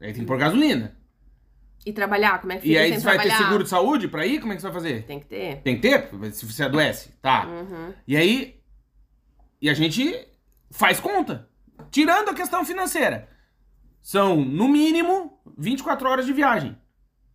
[0.00, 0.96] Aí tem que pôr gasolina.
[1.84, 3.44] E trabalhar, como é que E fica aí sem você vai ter trabalhar?
[3.44, 4.40] seguro de saúde pra ir?
[4.40, 5.02] Como é que você vai fazer?
[5.04, 5.62] Tem que ter.
[5.62, 7.10] Tem que ter, se você adoece.
[7.22, 7.46] Tá.
[7.46, 7.94] Uhum.
[8.06, 8.60] E aí.
[9.62, 10.12] E a gente
[10.70, 11.48] faz conta.
[11.90, 13.28] Tirando a questão financeira.
[14.02, 16.76] São, no mínimo, 24 horas de viagem.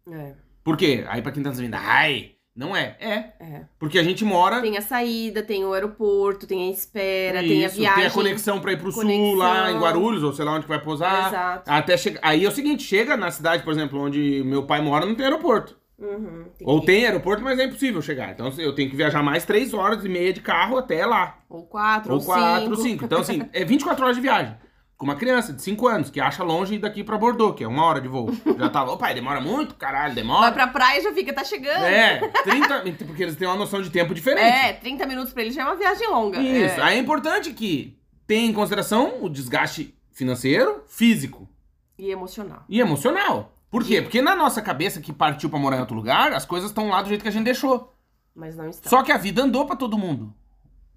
[0.10, 1.06] É, Por quê?
[1.08, 2.95] Aí pra quem tá nos ouvindo, ai, não é.
[2.99, 3.14] É.
[3.39, 3.62] é.
[3.80, 4.62] Porque a gente mora.
[4.62, 7.99] Tem a saída, tem o aeroporto, tem a espera, tem a Isso, viagem.
[7.99, 9.36] Tem a conexão pra ir pro sul, Conexão.
[9.36, 11.28] lá em Guarulhos, ou sei lá onde que vai pousar.
[11.30, 11.72] Exato.
[11.72, 12.20] Até chegar.
[12.24, 15.26] Aí é o seguinte, chega na cidade, por exemplo, onde meu pai mora, não tem
[15.26, 15.80] aeroporto.
[15.97, 18.32] Uhum, tem Ou que- tem aeroporto, mas é impossível chegar.
[18.32, 21.38] Então eu tenho que viajar mais 3 horas e meia de carro até lá.
[21.47, 22.82] Ou quatro, Ou ou, 4, cinco.
[22.82, 23.06] 5.
[23.06, 24.56] Então, assim, é 24 horas de viagem.
[25.02, 27.84] Com uma criança de 5 anos, que acha longe daqui pra Bordeaux, que é uma
[27.84, 28.30] hora de voo.
[28.56, 30.52] Já tava, ô pai, demora muito, caralho, Vai demora.
[30.52, 31.84] pra praia e já fica, tá chegando.
[31.86, 32.84] É, 30.
[33.08, 34.45] Porque eles têm uma noção de tempo diferente.
[34.45, 36.39] É, 30 minutos pra ele já é uma viagem longa.
[36.39, 36.80] Isso.
[36.80, 36.84] É.
[36.84, 37.97] Aí é importante que
[38.28, 41.49] tenha em consideração o desgaste financeiro, físico
[41.97, 42.64] E emocional.
[42.70, 43.58] e emocional.
[43.72, 44.04] Por quê?
[44.04, 47.02] Porque na nossa cabeça que partiu pra morar em outro lugar, as coisas estão lá
[47.02, 47.91] do jeito que a gente deixou.
[48.36, 48.88] Mas não está.
[48.88, 50.32] Só que a vida andou pra todo mundo.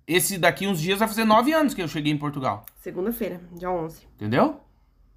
[0.07, 2.64] Esse daqui uns dias vai fazer nove anos que eu cheguei em Portugal.
[2.76, 4.07] Segunda-feira, dia 11.
[4.16, 4.61] Entendeu?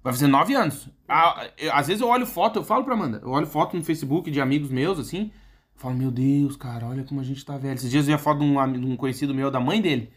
[0.02, 0.88] Vai fazer nove anos.
[1.08, 4.30] Ah, às vezes eu olho foto, eu falo pra Amanda, eu olho foto no Facebook
[4.30, 5.30] de amigos meus, assim,
[5.74, 7.74] falo, meu Deus, cara, olha como a gente tá velho.
[7.74, 10.12] Esses dias eu vi a foto de um, de um conhecido meu, da mãe dele.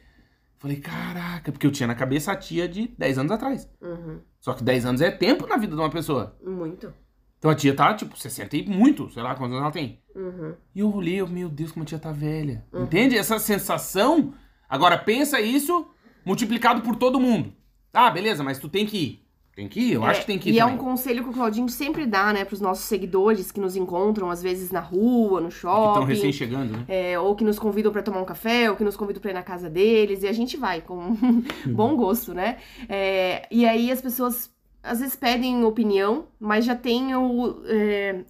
[0.57, 3.67] Falei, caraca, porque eu tinha na cabeça a tia de 10 anos atrás.
[3.82, 4.19] Uhum.
[4.39, 6.38] Só que 10 anos é tempo na vida de uma pessoa.
[6.45, 6.93] Muito.
[7.39, 9.99] Então a tia tá, tipo, 60 e muito, sei lá quantos anos ela tem.
[10.15, 10.53] Uhum.
[10.76, 12.63] E eu olhei, eu, meu Deus, como a tia tá velha.
[12.72, 13.17] Entende?
[13.17, 14.36] Essa sensação.
[14.72, 15.86] Agora, pensa isso
[16.26, 17.51] multiplicado por todo mundo.
[17.93, 19.22] Ah, beleza, mas tu tem que ir.
[19.53, 19.91] Tem que ir?
[19.95, 20.76] Eu acho que tem que ir E é também.
[20.76, 24.41] um conselho que o Claudinho sempre dá, né, pros nossos seguidores que nos encontram, às
[24.41, 26.05] vezes, na rua, no Que estão shopping.
[26.05, 26.86] recém chegando, né?
[26.88, 29.34] é, ou que nos convidam pra tomar um café, ou que nos convidam pra ir
[29.34, 31.17] na casa deles, e a gente vai com
[31.67, 32.59] bom gosto, né?
[32.88, 34.49] É, e aí as pessoas
[34.82, 38.24] às vezes pedem opinião, mas já tem o, é,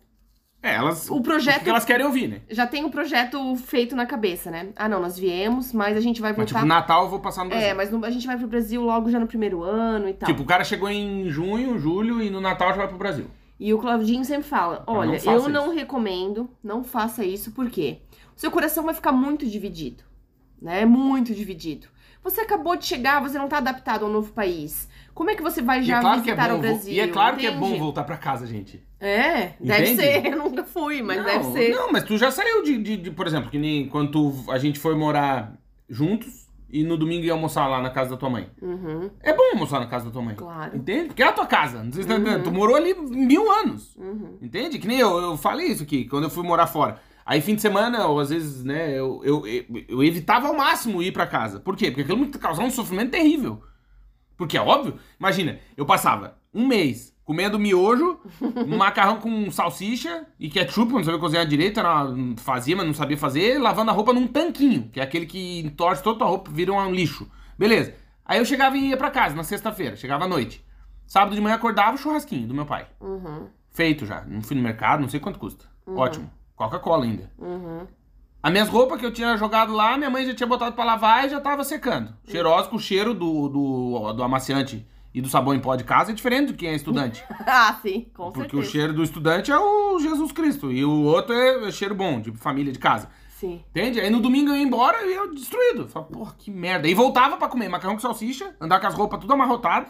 [0.64, 1.10] É, elas.
[1.10, 1.62] o projeto.
[1.62, 2.42] O que elas querem ouvir, né?
[2.50, 4.70] Já tem o projeto feito na cabeça, né?
[4.76, 6.60] Ah, não, nós viemos, mas a gente vai Mas, voltar.
[6.60, 7.68] tipo, Natal eu vou passar no Brasil.
[7.68, 10.28] É, mas no- a gente vai pro Brasil logo já no primeiro ano e tal.
[10.28, 13.26] Tipo, o cara chegou em junho, julho e no Natal já vai pro Brasil.
[13.60, 17.70] E o Claudinho sempre fala: não olha, eu isso." não recomendo, não faça isso, por
[17.70, 18.00] quê?
[18.36, 20.04] O seu coração vai ficar muito dividido,
[20.62, 20.86] né?
[20.86, 21.88] Muito dividido.
[22.24, 24.88] Você acabou de chegar, você não tá adaptado ao novo país.
[25.14, 26.94] Como é que você vai E já é claro que é visitar bom, o Brasil?
[26.94, 27.70] e é claro que é entende?
[27.70, 28.82] bom voltar pra casa, gente.
[29.00, 29.96] É, deve Entende?
[30.02, 30.26] ser.
[30.32, 31.70] Eu nunca fui, mas não, deve ser.
[31.76, 34.58] Não, mas tu já saiu de, de, de, por exemplo, que nem quando tu- a
[34.58, 35.54] gente foi morar
[35.90, 38.50] juntos e no domingo ia almoçar lá na casa da tua mãe.
[38.62, 40.36] Uhum, É bom almoçar na casa da tua mãe.
[40.36, 40.78] claro.
[40.78, 41.08] Entende?
[41.08, 41.84] Porque é a tua casa.
[41.84, 42.44] Não sei se tá entendendo.
[42.46, 43.96] Tu morou ali mil anos.
[43.98, 44.38] Uhum.
[44.42, 44.80] Entende?
[44.80, 47.00] Que nem eu, eu falei isso aqui, quando eu fui morar fora.
[47.26, 51.04] Aí fim de semana, ou às vezes, né, eu, eu, eu, eu evitava ao máximo
[51.04, 51.60] ir pra casa.
[51.60, 51.88] Por quê?
[51.92, 53.62] Porque aquilo me causava um sofrimento terrível.
[54.42, 60.50] Porque é óbvio, imagina, eu passava um mês comendo miojo, um macarrão com salsicha e
[60.50, 64.26] ketchup, não sabia cozinhar direito, era, fazia, mas não sabia fazer, lavando a roupa num
[64.26, 67.30] tanquinho, que é aquele que entorce toda a roupa, vira um lixo.
[67.56, 67.94] Beleza.
[68.26, 70.66] Aí eu chegava e ia pra casa na sexta-feira, chegava à noite.
[71.06, 72.88] Sábado de manhã acordava o churrasquinho do meu pai.
[73.00, 74.24] Uhum, Feito já.
[74.26, 75.66] Não fui no mercado, não sei quanto custa.
[75.86, 76.32] Ótimo.
[76.56, 77.32] Coca-Cola ainda.
[77.38, 77.86] uhum.
[78.44, 81.26] As minhas roupas que eu tinha jogado lá, minha mãe já tinha botado pra lavar
[81.26, 82.14] e já tava secando.
[82.28, 86.12] Cheirosa com o cheiro do, do, do amaciante e do sabão em pó de casa
[86.12, 87.24] é diferente do que é estudante.
[87.46, 88.62] Ah, sim, com Porque certeza.
[88.62, 90.72] o cheiro do estudante é o Jesus Cristo.
[90.72, 93.10] E o outro é cheiro bom, de família, de casa.
[93.38, 93.64] Sim.
[93.72, 94.00] Entende?
[94.00, 95.88] Aí no domingo eu ia embora e eu destruído.
[95.88, 96.88] Falei, porra, que merda.
[96.88, 99.90] E voltava pra comer macarrão com salsicha, andar com as roupas tudo amarrotadas.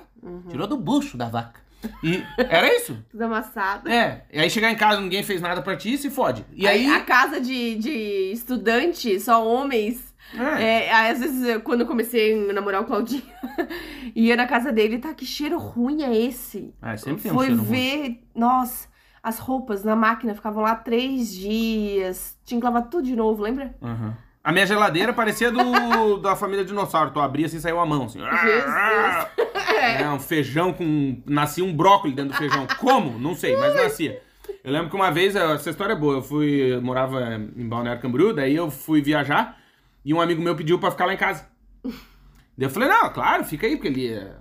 [0.49, 1.59] Tirou do bucho da vaca.
[2.03, 2.97] E era isso.
[3.09, 3.89] Tudo amassado.
[3.89, 6.45] É, e aí chegar em casa ninguém fez nada pra ti, se fode.
[6.53, 6.87] E aí.
[6.87, 10.11] A casa de, de estudante, só homens.
[10.33, 10.63] É.
[10.63, 13.23] É, aí, às vezes, quando eu comecei a namorar o Claudinho,
[14.15, 16.73] ia na casa dele, tá, que cheiro ruim é esse?
[16.81, 17.69] É, sempre tem um Foi cheiro ruim.
[17.69, 18.87] ver, nossa,
[19.21, 22.37] as roupas na máquina ficavam lá três dias.
[22.45, 23.75] Tinha que lavar tudo de novo, lembra?
[23.81, 24.13] Uhum.
[24.43, 27.11] A minha geladeira parecia do da família dinossauro.
[27.11, 28.19] Tu abria assim e saiu a mão, assim.
[28.19, 29.50] Jesus.
[29.81, 31.21] É, um feijão com.
[31.25, 32.67] Nascia um brócolis dentro do feijão.
[32.79, 33.17] Como?
[33.17, 34.21] Não sei, mas nascia.
[34.63, 36.73] Eu lembro que uma vez, essa história é boa, eu fui.
[36.73, 39.59] Eu morava em Balneário Camboriú, daí eu fui viajar
[40.03, 41.47] e um amigo meu pediu pra ficar lá em casa.
[41.83, 44.31] Daí eu falei, não, claro, fica aí, porque ele.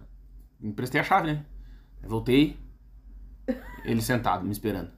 [0.61, 1.45] Me emprestei a chave, né?
[2.03, 2.59] Aí voltei,
[3.85, 4.91] ele sentado, me esperando.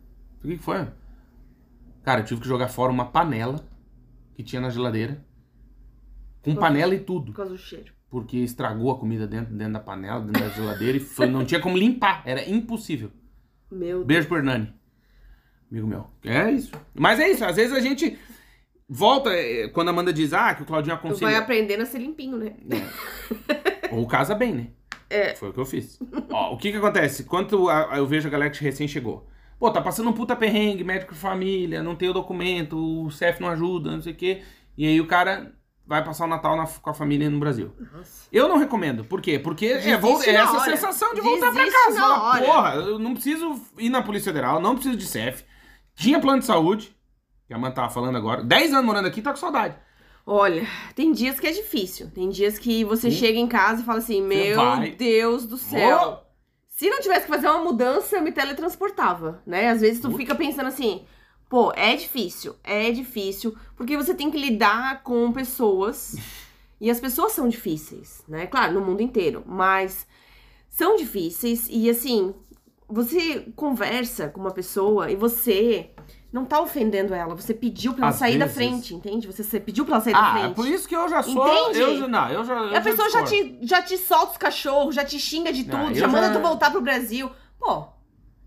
[0.43, 0.89] O que que foi?
[2.03, 3.65] Cara, eu tive que jogar fora uma panela
[4.35, 5.25] que tinha na geladeira.
[6.43, 7.27] Com panela e tudo.
[7.27, 7.93] Por causa do cheiro.
[8.13, 11.59] Porque estragou a comida dentro, dentro da panela, dentro da geladeira e foi, não tinha
[11.59, 12.23] como limpar.
[12.27, 13.11] Era impossível.
[13.71, 14.07] Meu Deus.
[14.07, 14.71] Beijo pro Hernani.
[15.71, 16.07] Amigo meu.
[16.23, 16.73] É isso.
[16.95, 17.43] Mas é isso.
[17.43, 18.19] Às vezes a gente
[18.87, 19.31] volta.
[19.33, 21.39] eh, Quando a Amanda diz, ah, que o Claudinho Tu vai aconselha.
[21.39, 22.53] aprendendo a ser limpinho, né?
[23.91, 24.67] Ou casa bem, né?
[25.09, 25.35] É.
[25.35, 25.99] Foi o que eu fiz.
[26.31, 27.25] Ó, o que que acontece?
[27.25, 29.27] Quando eu vejo a galera que recém chegou.
[29.59, 33.41] Pô, tá passando um puta perrengue, médico de família, não tem o documento, o CEF
[33.41, 34.43] não ajuda, não sei o quê.
[34.77, 35.55] E aí o cara
[35.87, 37.73] vai passar o Natal na- com a família no Brasil.
[37.95, 38.27] Nossa.
[38.33, 39.05] Eu não recomendo.
[39.05, 39.39] Por quê?
[39.39, 40.71] Porque é, é essa hora.
[40.71, 42.01] sensação de voltar pra Desiste casa.
[42.01, 45.45] na Fala, porra, eu não preciso ir na Polícia Federal, não preciso de CEF.
[45.95, 46.97] Tinha plano de saúde,
[47.47, 48.43] que a Amanda tava falando agora.
[48.43, 49.75] 10 anos morando aqui, tá com saudade.
[50.25, 52.09] Olha, tem dias que é difícil.
[52.15, 53.17] Tem dias que você Sim.
[53.17, 54.57] chega em casa e fala assim: Meu.
[54.97, 56.23] Deus do céu.
[56.69, 59.69] Se não tivesse que fazer uma mudança, eu me teletransportava, né?
[59.71, 61.05] Às vezes tu fica pensando assim,
[61.53, 66.17] pô, é difícil, é difícil, porque você tem que lidar com pessoas
[66.81, 68.47] e as pessoas são difíceis, né?
[68.47, 70.07] Claro, no mundo inteiro, mas
[70.71, 72.35] são difíceis e assim,
[72.89, 75.91] você conversa com uma pessoa e você
[76.33, 78.57] não tá ofendendo ela, você pediu pra ela Às sair da vezes.
[78.57, 79.27] frente, entende?
[79.27, 80.55] Você você pediu pra ela sair da Ah, é frente.
[80.57, 81.47] por isso que eu já sou.
[81.47, 81.81] Entende?
[81.81, 82.55] Eu já, não, eu já.
[82.55, 83.59] eu a pessoa já discordo.
[83.61, 86.29] te, já te solta os cachorros, já te xinga de Não, tudo, eu já manda
[86.29, 87.31] já- tu voltar pro Brasil.
[87.59, 87.89] Pô,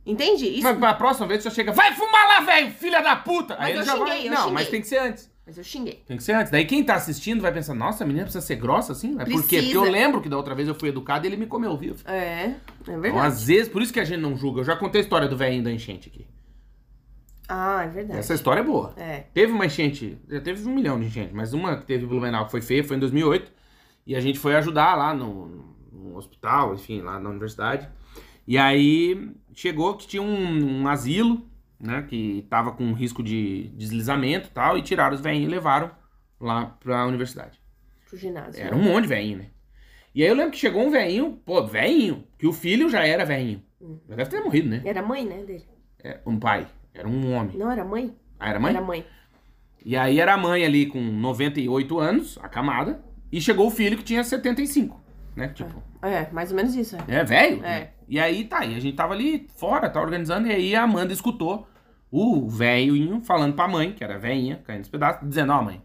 [0.06, 0.45] entende?
[0.47, 3.56] Isso Mas pra próxima vez você chega, vai fumar lá, velho, filha da puta!
[3.58, 4.08] Mas Aí ele eu já vai.
[4.12, 4.53] xinguei, eu não, xinguei.
[4.53, 5.32] mas tem que ser antes.
[5.45, 6.03] Mas eu xinguei.
[6.08, 6.51] Tem que ser antes.
[6.51, 9.16] Daí quem tá assistindo vai pensar, nossa, a menina precisa ser grossa assim?
[9.20, 9.62] É por quê?
[9.62, 12.01] Porque eu lembro que da outra vez eu fui educado e ele me comeu vivo.
[12.06, 13.28] É, é Então, verdade.
[13.28, 14.62] às vezes, por isso que a gente não julga.
[14.62, 16.26] Eu já contei a história do velhinho da enchente aqui.
[17.47, 18.20] Ah, é verdade.
[18.20, 18.93] Essa história é boa.
[18.97, 19.26] É.
[19.34, 22.45] Teve uma enchente, já teve um milhão de enchente, mas uma que teve em Blumenau
[22.45, 23.51] que foi feia foi em 2008.
[24.08, 27.88] E a gente foi ajudar lá no, no hospital, enfim, lá na universidade.
[28.47, 31.49] E aí chegou que tinha um, um asilo,
[31.80, 35.89] né, que tava com risco de deslizamento e tal, e tiraram os velhinhos e levaram
[36.39, 37.60] lá pra universidade.
[38.08, 38.62] Pro ginásio.
[38.62, 39.45] Era um monte de velhinho, né?
[40.14, 43.26] E aí eu lembro que chegou um velhinho, pô, velhinho, que o filho já era
[43.26, 43.62] velhinho.
[44.08, 44.82] Já deve ter morrido, né?
[44.86, 45.66] Era mãe, né, dele?
[46.03, 47.58] É, um pai, era um homem.
[47.58, 48.16] Não era mãe?
[48.39, 48.72] Ah, era mãe?
[48.76, 49.06] Era mãe.
[49.84, 54.03] E aí era a mãe ali com 98 anos, acamada, e chegou o filho que
[54.03, 54.99] tinha 75,
[55.36, 55.49] né?
[55.49, 56.95] Tipo, É, mais ou menos isso.
[57.08, 57.16] É.
[57.16, 57.58] é velho.
[57.58, 57.60] É.
[57.62, 57.89] né?
[58.08, 61.12] E aí tá, e a gente tava ali fora, tá organizando, e aí a Amanda
[61.12, 61.68] escutou
[62.12, 65.82] o velhinho falando pra mãe, que era velhinha, caindo nos pedaços, dizendo, ó mãe,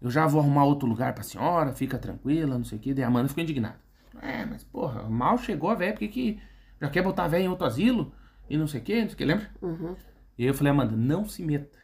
[0.00, 2.94] eu já vou arrumar outro lugar pra senhora, fica tranquila, não sei o que.
[2.94, 3.80] Daí a Amanda ficou indignada.
[4.22, 6.40] É, mas porra, mal chegou a velha, por que que
[6.80, 8.12] já quer botar a velha em outro asilo?
[8.48, 9.50] E não sei o que, não sei o que, lembra?
[9.60, 9.96] Uhum.
[10.38, 11.78] E aí eu falei, Amanda, não se meta.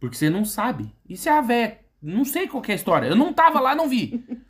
[0.00, 0.94] Porque você não sabe.
[1.08, 3.08] E se a véia, não sei qual que é a história.
[3.08, 4.24] Eu não tava lá, não vi.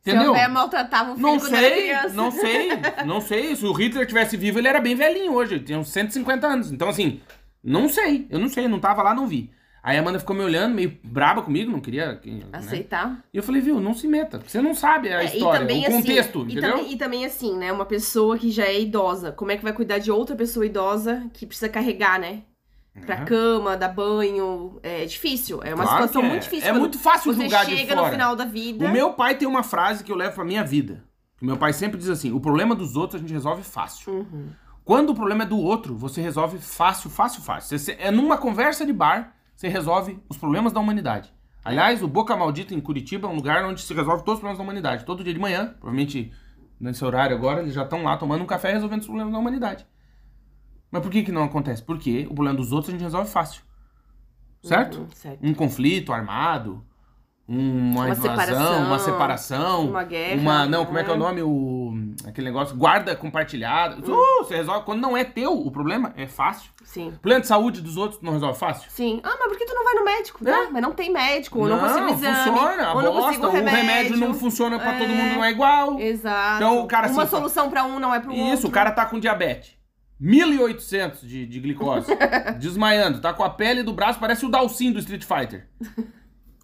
[0.00, 0.22] Entendeu?
[0.22, 2.68] Se a véia maltratava o filho Não sei, não sei,
[3.06, 3.56] não sei.
[3.56, 5.54] Se o Hitler tivesse vivo, ele era bem velhinho hoje.
[5.56, 6.72] Ele tinha uns 150 anos.
[6.72, 7.20] Então, assim,
[7.62, 8.26] não sei.
[8.30, 9.50] Eu não sei, não tava lá, não vi.
[9.82, 12.16] Aí a Amanda ficou me olhando, meio braba comigo, não queria.
[12.16, 12.44] que- né?
[12.52, 13.24] Aceitar.
[13.32, 14.40] E eu falei, viu, não se meta.
[14.44, 16.70] Você não sabe a É, história, o contexto, assim, e entendeu?
[16.76, 17.72] também, e também assim, né?
[17.72, 19.32] Uma pessoa que já é idosa.
[19.32, 22.42] Como é que vai cuidar de outra pessoa idosa que precisa carregar, né?
[23.06, 24.78] Pra cama, dar banho.
[24.82, 25.60] É difícil.
[25.62, 26.28] É uma Claro situação é.
[26.30, 26.68] muito difícil.
[26.68, 28.06] É muito fácil Você julgar de chega fora.
[28.06, 28.86] no final da vida.
[28.86, 31.04] O meu pai tem uma frase que eu levo pra minha vida.
[31.38, 34.12] Que meu pai sempre diz assim: o problema dos outros a gente resolve fácil.
[34.12, 34.48] Uhum.
[34.84, 37.78] Quando o problema é do outro, você resolve fácil, fácil, fácil.
[37.78, 41.30] Você- é numa conversa de bar, você resolve os problemas da humanidade.
[41.64, 44.56] Aliás, o Boca Maldita em Curitiba é um lugar onde se resolve todos os problemas
[44.58, 45.04] da humanidade.
[45.04, 46.32] Todo dia de manhã, provavelmente
[46.80, 49.86] nesse horário agora, eles já estão lá tomando um café resolvendo os problemas da humanidade.
[50.90, 51.82] Mas por que que não acontece?
[51.82, 53.62] Porque o problema dos outros a gente resolve fácil.
[54.62, 54.98] Certo?
[55.00, 55.38] Uhum, certo.
[55.46, 56.84] um conflito armado,
[57.48, 61.12] um- uma, Uma invasão, separação, uma separação, uma guerra, uma não, como é que é
[61.14, 61.24] o né?
[61.24, 61.94] nome, o
[62.26, 63.96] aquele negócio guarda compartilhada.
[64.04, 66.70] Uh, você resolve quando não é teu, o problema é fácil.
[66.84, 67.12] Sim.
[67.22, 68.90] Plano de saúde dos outros não resolve fácil.
[68.90, 69.20] Sim.
[69.22, 70.46] Ah, mas por que tu não vai no médico?
[70.48, 70.52] É.
[70.52, 72.36] Ah, mas não tem médico, ou não, consigo exame.
[72.36, 74.16] funciona, ou não bosta, consigo o remédio.
[74.16, 75.14] não funciona pra todo É.
[75.14, 76.00] mundo, não é igual.
[76.00, 76.56] Exato.
[76.56, 78.44] Então, o cara, Uma assim, solução pra um não é pro outro.
[78.52, 79.77] Isso, o cara tá com diabetes.
[80.20, 82.10] 1800 de, de glicose.
[82.58, 83.20] desmaiando.
[83.20, 85.66] Tá com a pele do braço, parece o Dalsin do Street Fighter.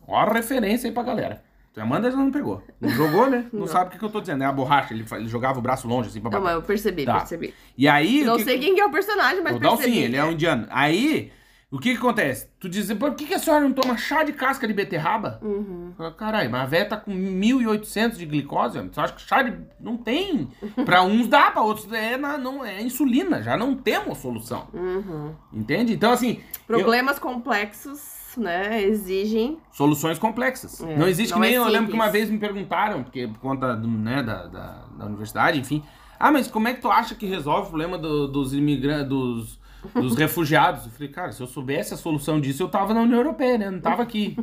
[0.07, 1.43] Ó a referência aí pra galera.
[1.77, 2.63] A Amanda já não pegou.
[2.81, 3.47] Não jogou, né?
[3.53, 3.67] Não, Não.
[3.67, 4.45] sabe o que, que eu tô dizendo.
[4.45, 4.95] É a borracha.
[4.95, 6.45] Ele, fa- ele jogava o braço longe, assim, pra Não, bater.
[6.45, 7.17] mas eu percebi, Tá.
[7.19, 7.53] percebi.
[7.77, 8.23] E aí...
[8.23, 9.83] o Não que sei que- quem que é o personagem, mas o percebi.
[9.83, 10.67] Dalsin, ele é um indiano.
[10.71, 11.33] Aí,
[11.71, 12.49] o que que acontece?
[12.61, 15.41] Tu diz, por que, que a senhora não toma chá de casca de beterraba?
[15.43, 15.93] Uhum.
[16.17, 19.57] Caralho, mas a véia tá com 1.800 de glicose, você acha que chá de...
[19.81, 20.49] Não tem.
[20.85, 24.69] Pra uns dá, pra outros é, na- não, é insulina, já não temos solução.
[24.73, 25.33] Uhum.
[25.53, 25.93] Entende?
[25.95, 28.01] Então, assim, eu- Problemas complexos,
[28.37, 29.59] né, exigem...
[29.73, 30.81] soluções complexas.
[30.81, 33.27] É, não existe não que nem é eu lembro que uma vez me perguntaram, porque
[33.29, 35.83] por conta do, né, da, da, da universidade, enfim.
[36.19, 39.59] Ah, mas como é que tu acha que resolve o problema do- dos imigrantes, dos,
[39.93, 40.85] dos refugiados?
[40.85, 43.67] Eu falei, cara, se eu soubesse a solução disso, eu tava na União Europeia, né?
[43.67, 44.37] Eu Não tava aqui.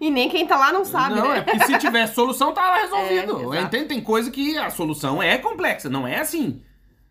[0.00, 1.38] E nem quem tá lá não sabe, não, né?
[1.38, 3.54] é porque se tivesse solução, tava resolvido.
[3.54, 3.62] É.
[3.62, 3.86] Entende?
[3.86, 6.62] Tem coisa que a solução é complexa, não é assim.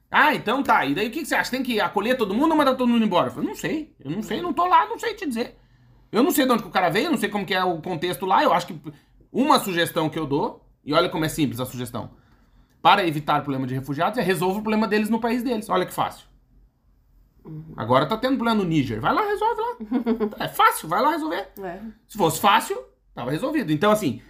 [0.10, 0.86] Ah, então tá.
[0.86, 1.52] E daí o que, que você acha?
[1.52, 3.28] Tem que acolher todo mundo ou mandar todo mundo embora?
[3.28, 3.96] Eu falei, não sei.
[4.04, 5.58] Eu não sei, não tô lá, não sei te dizer.
[6.12, 7.82] Eu não sei de onde que o cara veio, não sei como que é o
[7.82, 8.44] contexto lá.
[8.44, 8.80] Eu acho que
[9.32, 12.12] uma sugestão que eu dou, e olha como é simples a sugestão,
[12.82, 15.70] para evitar o problema de refugiados, é resolver o problema deles no país deles.
[15.70, 16.26] Olha que fácil.
[17.76, 19.02] Agora tá tendo problema no Níger.
[19.02, 19.72] Vai lá, resolve lá.
[20.46, 21.48] É fácil, vai lá resolver.
[21.60, 21.80] É.
[22.08, 22.78] Se fosse fácil,
[23.14, 23.72] tava resolvido.
[23.72, 24.22] Então, assim,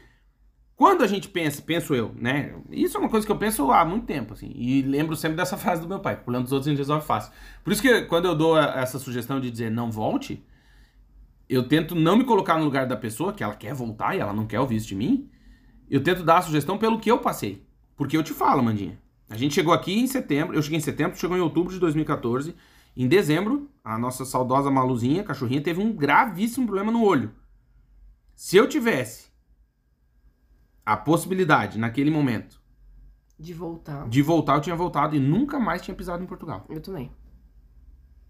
[0.75, 2.55] quando a gente pensa, penso eu, né?
[2.71, 4.51] Isso é uma coisa que eu penso há muito tempo, assim.
[4.55, 7.05] E lembro sempre dessa frase do meu pai: o problema dos outros a gente resolve
[7.05, 7.31] fácil.
[7.63, 10.43] Por isso que quando eu dou essa sugestão de dizer não volte,
[11.47, 14.33] eu tento não me colocar no lugar da pessoa, que ela quer voltar e ela
[14.33, 15.29] não quer ouvir isso de mim.
[15.89, 17.63] Eu tento dar a sugestão pelo que eu passei.
[17.95, 18.97] Porque eu te falo, Mandinha.
[19.29, 22.55] A gente chegou aqui em setembro, eu cheguei em setembro, chegou em outubro de 2014.
[22.95, 27.33] Em dezembro, a nossa saudosa Maluzinha, cachorrinha, teve um gravíssimo problema no olho.
[28.35, 29.29] Se eu tivesse
[30.85, 32.59] a possibilidade, naquele momento,
[33.39, 34.07] De voltar.
[34.09, 36.65] de voltar, eu tinha voltado e nunca mais tinha pisado em Portugal.
[36.69, 37.11] Eu também.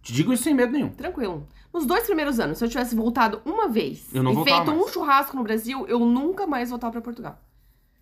[0.01, 0.89] Te digo isso sem medo nenhum.
[0.89, 1.47] Tranquilo.
[1.71, 4.75] Nos dois primeiros anos, se eu tivesse voltado uma vez Eu não e voltava feito
[4.75, 4.83] mais.
[4.89, 7.39] um churrasco no Brasil, eu nunca mais voltava pra Portugal.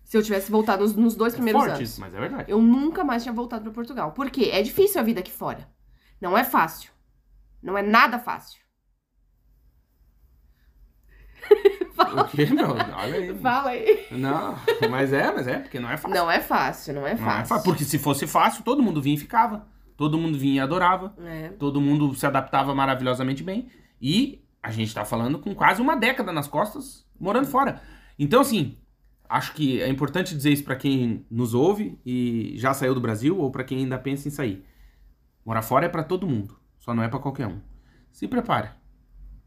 [0.04, 1.88] Se eu tivesse voltado nos, nos dois É primeiros forte anos.
[1.90, 2.50] isso, mas é verdade.
[2.50, 4.12] Eu nunca mais tinha voltado pra Portugal.
[4.12, 4.50] Por quê?
[4.52, 5.68] É difícil a vida aqui fora.
[6.20, 6.90] Não é fácil.
[7.62, 8.60] Não é nada fácil.
[12.00, 12.70] O quê, meu?
[12.70, 13.34] Olha aí.
[13.38, 14.06] Fala aí.
[14.10, 14.56] Não,
[14.90, 16.16] mas é, mas é, porque não é fácil.
[16.16, 17.46] Não é fácil, não é Não é fácil.
[17.46, 17.64] fácil.
[17.64, 19.66] Porque se fosse fácil, todo mundo vinha e ficava.
[19.98, 21.14] Todo mundo vinha e adorava.
[21.22, 21.50] É.
[21.50, 23.68] Todo mundo se adaptava maravilhosamente bem.
[24.00, 27.80] E a gente tá falando com quase uma década nas costas, morando fora.
[28.18, 28.78] Então, assim,
[29.28, 33.38] acho que é importante dizer isso pra quem nos ouve e já saiu do Brasil
[33.38, 34.64] ou pra quem ainda pensa em sair.
[35.44, 37.60] Morar fora é pra todo mundo, só não é pra qualquer um.
[38.12, 38.76] Se prepara.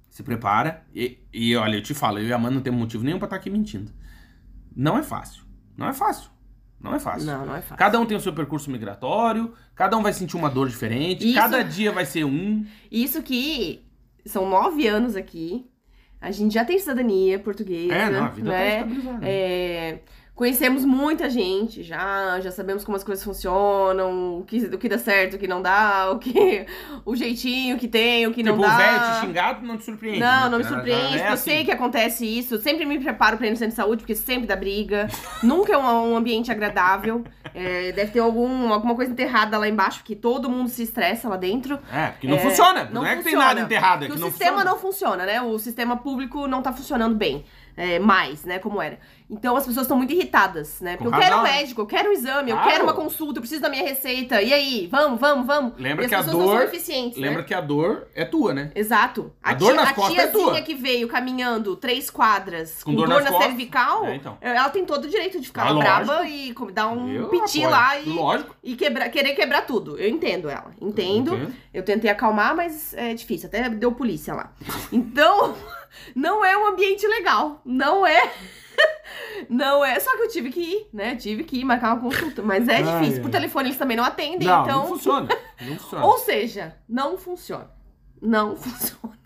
[0.10, 3.04] Se prepara e, e olha, eu te falo, eu e a Amanda não temos motivo
[3.04, 3.92] nenhum pra estar aqui mentindo.
[4.76, 5.44] Não é fácil.
[5.78, 6.30] Não é fácil.
[6.80, 7.26] Não é fácil.
[7.26, 7.78] Não, não é fácil.
[7.78, 11.36] Cada um tem o seu percurso migratório, cada um vai sentir uma dor diferente, Isso-
[11.36, 12.66] cada dia vai ser um.
[12.92, 13.86] Isso que
[14.26, 15.70] são nove anos aqui.
[16.20, 17.94] A gente já tem cidadania portuguesa.
[17.94, 18.76] É, não, a vida tá né?
[18.78, 19.26] estabilizada.
[19.28, 20.02] É,
[20.36, 24.98] conhecemos muita gente já, já sabemos como as coisas funcionam, o que, o que dá
[24.98, 26.66] certo, o que não dá, o que
[27.06, 28.74] o jeitinho que tem, o que não tipo, dá.
[28.74, 30.20] o velho te xingado não te surpreende.
[30.20, 30.50] Não, né?
[30.50, 31.44] não me surpreende, é porque eu assim.
[31.52, 32.58] sei que acontece isso.
[32.60, 35.08] Sempre me preparo pra ir no centro de saúde, porque sempre dá briga.
[35.44, 37.24] Nunca é um, um ambiente agradável.
[37.54, 41.38] É, deve ter algum, alguma coisa enterrada lá embaixo, porque todo mundo se estressa lá
[41.38, 41.78] dentro.
[41.92, 42.86] É, porque não É, funciona.
[42.86, 44.72] Não, não é que tem nada enterrado, é Porque que o não sistema funciona.
[44.72, 45.42] não funciona, né?
[45.44, 47.46] O sistema público não tá funcionando bem.
[47.78, 48.60] é, mais, né?
[48.60, 48.98] Como era.
[49.34, 50.96] Então as pessoas estão muito irritadas, né?
[50.96, 51.54] Porque Com eu quero um razão.
[51.56, 52.72] médico, eu quero um exame, eu Claro.
[52.72, 54.42] quero uma consulta, eu preciso da minha receita.
[54.42, 54.88] E aí?
[54.92, 55.74] Vamos, vamos, vamos.
[55.78, 57.48] Lembra e as que a pessoas não dor- são eficientes, Lembra né?
[57.48, 58.72] que a dor é tua, né?
[58.76, 59.34] Exato.
[59.42, 60.62] A dor nas a costas é tiazinha tua.
[60.62, 63.48] que veio caminhando três quadras Com dor nas na costas.
[63.50, 64.38] cervical, É, então.
[64.40, 67.60] ela tem todo o direito de ficar Ah, braba e co- dar um Eu piti
[67.64, 67.70] apoio.
[67.70, 68.56] lá e, Lógico.
[68.64, 69.98] e quebrar, querer quebrar tudo.
[69.98, 70.72] Eu entendo ela.
[70.80, 71.34] Entendo.
[71.36, 71.54] Entendo.
[71.74, 73.48] Eu tentei acalmar, mas é difícil.
[73.48, 74.52] Até deu polícia lá.
[74.92, 75.56] Então,
[76.16, 77.62] não é um ambiente legal.
[77.66, 78.32] Não é.
[79.50, 80.00] Não é.
[80.00, 81.16] Só que eu tive que ir, né?
[81.16, 82.42] Tive que ir marcar uma consulta.
[82.42, 83.16] Mas é Ai, difícil.
[83.18, 83.22] ai.
[83.22, 84.48] Por telefone eles também não atendem.
[84.48, 84.80] Não, então.
[84.82, 85.28] não funciona.
[85.62, 86.06] Não funciona.
[86.06, 87.70] Ou seja, não funciona.
[88.22, 89.18] Não funciona.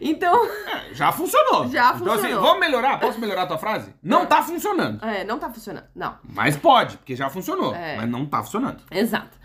[0.00, 1.68] então, É, já funcionou.
[1.68, 2.42] Já Então, assim, funcionou.
[2.42, 2.98] vamos melhorar?
[3.00, 3.94] Posso melhorar a tua frase?
[4.02, 4.26] Não É.
[4.26, 5.04] tá funcionando.
[5.04, 5.86] é, não tá funcionando.
[5.94, 6.16] Não.
[6.22, 7.74] Mas pode, porque já funcionou.
[7.74, 7.96] É.
[7.96, 8.82] Mas não tá funcionando.
[8.90, 9.38] Exato.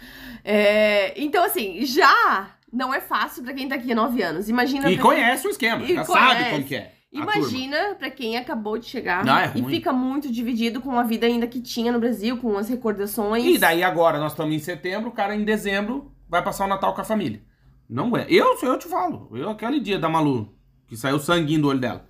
[0.43, 4.49] É, então, assim, já não é fácil pra quem tá aqui há nove anos.
[4.49, 4.89] Imagina.
[4.91, 5.83] E pra conhece o esquema.
[5.83, 6.27] E já conhece.
[6.35, 6.94] sabe como que é.
[7.21, 11.25] Imagina pra quem acabou de chegar Não, é e fica muito dividido com a vida
[11.25, 13.45] ainda que tinha no Brasil, com as recordações.
[13.45, 16.93] E daí agora, nós estamos em setembro, o cara em dezembro vai passar o Natal
[16.93, 17.41] com a família.
[17.89, 18.25] Não é.
[18.29, 19.29] Eu, eu te falo.
[19.33, 20.53] Eu, aquele dia da Malu,
[20.87, 22.05] que saiu sanguinho do olho dela.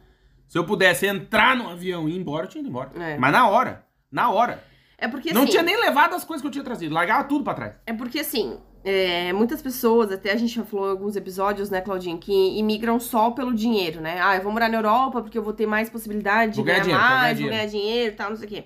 [0.47, 2.91] Se eu pudesse entrar no avião e ir embora, eu tinha ido embora.
[2.95, 3.17] É.
[3.17, 3.85] Mas na hora.
[4.11, 4.63] Na hora.
[4.97, 6.93] É porque não assim, tinha nem levado as coisas que eu tinha trazido.
[6.93, 7.73] Largava tudo pra trás.
[7.85, 8.57] É porque assim,
[8.87, 12.99] é, muitas pessoas, até a gente já falou em alguns episódios, né, Claudinha, que imigram
[12.99, 14.21] só pelo dinheiro, né?
[14.21, 16.85] Ah, eu vou morar na Europa porque eu vou ter mais possibilidade de Vou ganhar
[16.85, 18.65] ganhar, dinheiro, mais, vou ganhar dinheiro e tal, não sei o quê.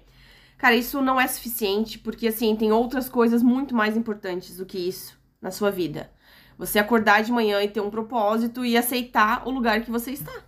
[0.57, 4.78] Cara, isso não é suficiente, porque assim, tem outras coisas muito mais importantes do que
[4.78, 6.11] isso na sua vida.
[6.57, 10.43] Você acordar de manhã e ter um propósito e aceitar o lugar que você está.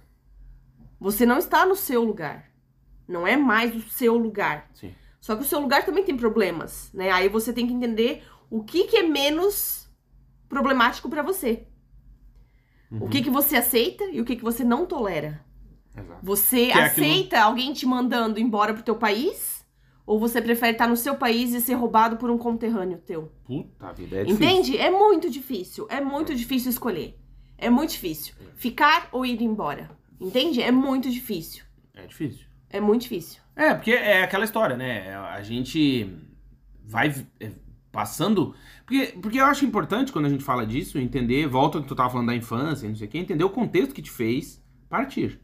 [1.00, 2.52] Você não está no seu lugar.
[3.08, 4.70] Não é mais o seu lugar.
[4.74, 4.94] Sim.
[5.22, 7.10] Só que o seu lugar também tem problemas, né?
[7.12, 9.90] Aí você tem que entender o que, que é menos
[10.48, 11.66] problemático pra você.
[12.92, 13.06] Uhum.
[13.06, 15.44] O que, que você aceita e o que, que você não tolera.
[15.98, 16.20] Exato.
[16.24, 19.66] Você Que é aquilo- aceita alguém te mandando embora pro teu país?
[20.06, 23.32] Ou você prefere estar no seu país e ser roubado por um conterrâneo teu?
[23.46, 24.46] Puta vida, é difícil.
[24.46, 24.78] Entende?
[24.78, 25.88] É muito difícil.
[25.90, 27.18] É muito difícil escolher.
[27.58, 28.34] É muito difícil.
[28.56, 29.90] Ficar ou ir embora.
[30.20, 30.62] Entende?
[30.62, 31.64] É muito difícil.
[31.94, 32.46] É difícil.
[32.70, 33.40] É muito difícil.
[33.56, 35.16] É, porque é aquela história, né?
[35.16, 36.10] A gente
[36.84, 37.52] vai é,
[37.92, 38.54] passando.
[38.86, 42.10] Porque, porque eu acho importante quando a gente fala disso, entender, volta que tu tava
[42.10, 45.40] falando da infância, não sei o quê, entender o contexto que te fez partir.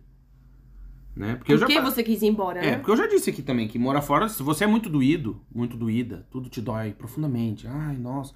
[1.16, 1.36] Né?
[1.36, 2.78] Porque eu Por já que fa- você quis ir embora, É, né?
[2.78, 5.76] porque eu já disse aqui também que morar fora, se você é muito doído, muito
[5.76, 7.68] doída, tudo te dói profundamente.
[7.68, 8.34] Ai, nossa.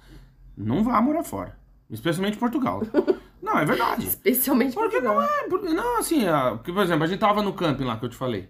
[0.56, 1.56] Não vá morar fora.
[1.88, 2.82] Especialmente em Portugal.
[3.40, 4.06] não, é verdade.
[4.06, 5.14] Especialmente Porque Portugal.
[5.14, 7.96] não é, porque, não, assim, ah, porque, por exemplo, a gente tava no camping lá
[7.96, 8.48] que eu te falei.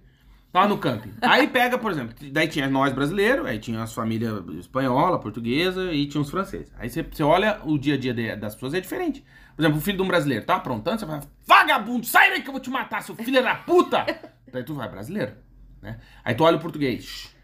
[0.53, 1.15] Tava no camping.
[1.23, 6.07] Aí pega, por exemplo, daí tinha nós brasileiros, aí tinha as famílias espanhola, portuguesa e
[6.07, 6.71] tinha os franceses.
[6.79, 9.25] Aí você, você olha o dia a dia de- das pessoas é diferente.
[9.57, 12.49] Por exemplo, o filho de um brasileiro tá aprontando, você fala, vagabundo, sai daí que
[12.49, 14.05] eu vou te matar, seu filho da puta!
[14.53, 15.33] daí tu vai, brasileiro,
[15.81, 15.99] né?
[16.23, 17.35] Aí tu olha o português.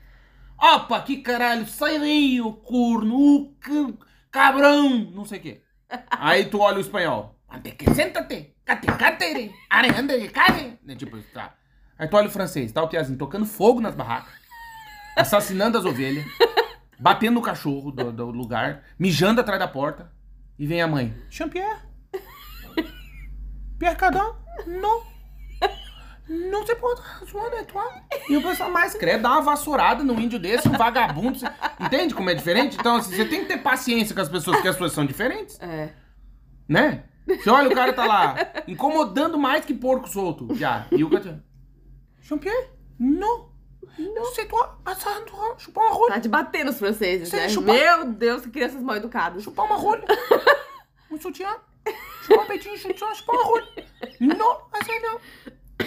[0.60, 3.54] Opa, que caralho, sai daí, ô corno,
[4.30, 5.62] cabrão, não sei o quê.
[6.10, 7.38] Aí tu olha o espanhol.
[7.50, 10.78] Ande que senta-te, cate, cate, are, ande, care.
[10.84, 11.54] Né, Tipo, tá.
[11.98, 14.32] Aí tu olha o francês, tá o Piazinho tocando fogo nas barracas,
[15.16, 16.24] assassinando as ovelhas,
[16.98, 20.10] batendo no cachorro do, do lugar, mijando atrás da porta.
[20.58, 21.14] E vem a mãe.
[21.30, 21.80] Jean-Pierre?
[23.78, 24.32] Pierre Cardin?
[24.66, 25.02] Não.
[26.28, 27.88] Não se pode soin de toi.
[28.28, 31.38] E o pessoal mais credo, dá uma vassourada num índio desse, um vagabundo.
[31.80, 32.76] Entende como é diferente?
[32.78, 35.58] Então, assim, você tem que ter paciência com as pessoas, porque as pessoas são diferentes,
[35.60, 35.90] É.
[36.68, 37.04] né?
[37.26, 38.36] Você olha, o cara tá lá,
[38.66, 40.86] incomodando mais que porco solto, já.
[40.90, 41.42] E o cara...
[42.28, 42.68] Jean-Pierre,
[42.98, 43.48] não.
[44.34, 46.14] C'est toi, Sandra, chupar uma rola.
[46.14, 47.48] Tá te batendo os franceses, né?
[47.48, 49.42] chupa- Meu Deus, que crianças mal educadas.
[49.42, 50.02] Chupar uma rola.
[51.10, 51.56] Um sutiã.
[52.22, 53.68] Chupar um peitinho, chupar, chupar uma rola.
[54.20, 55.20] Não, é não.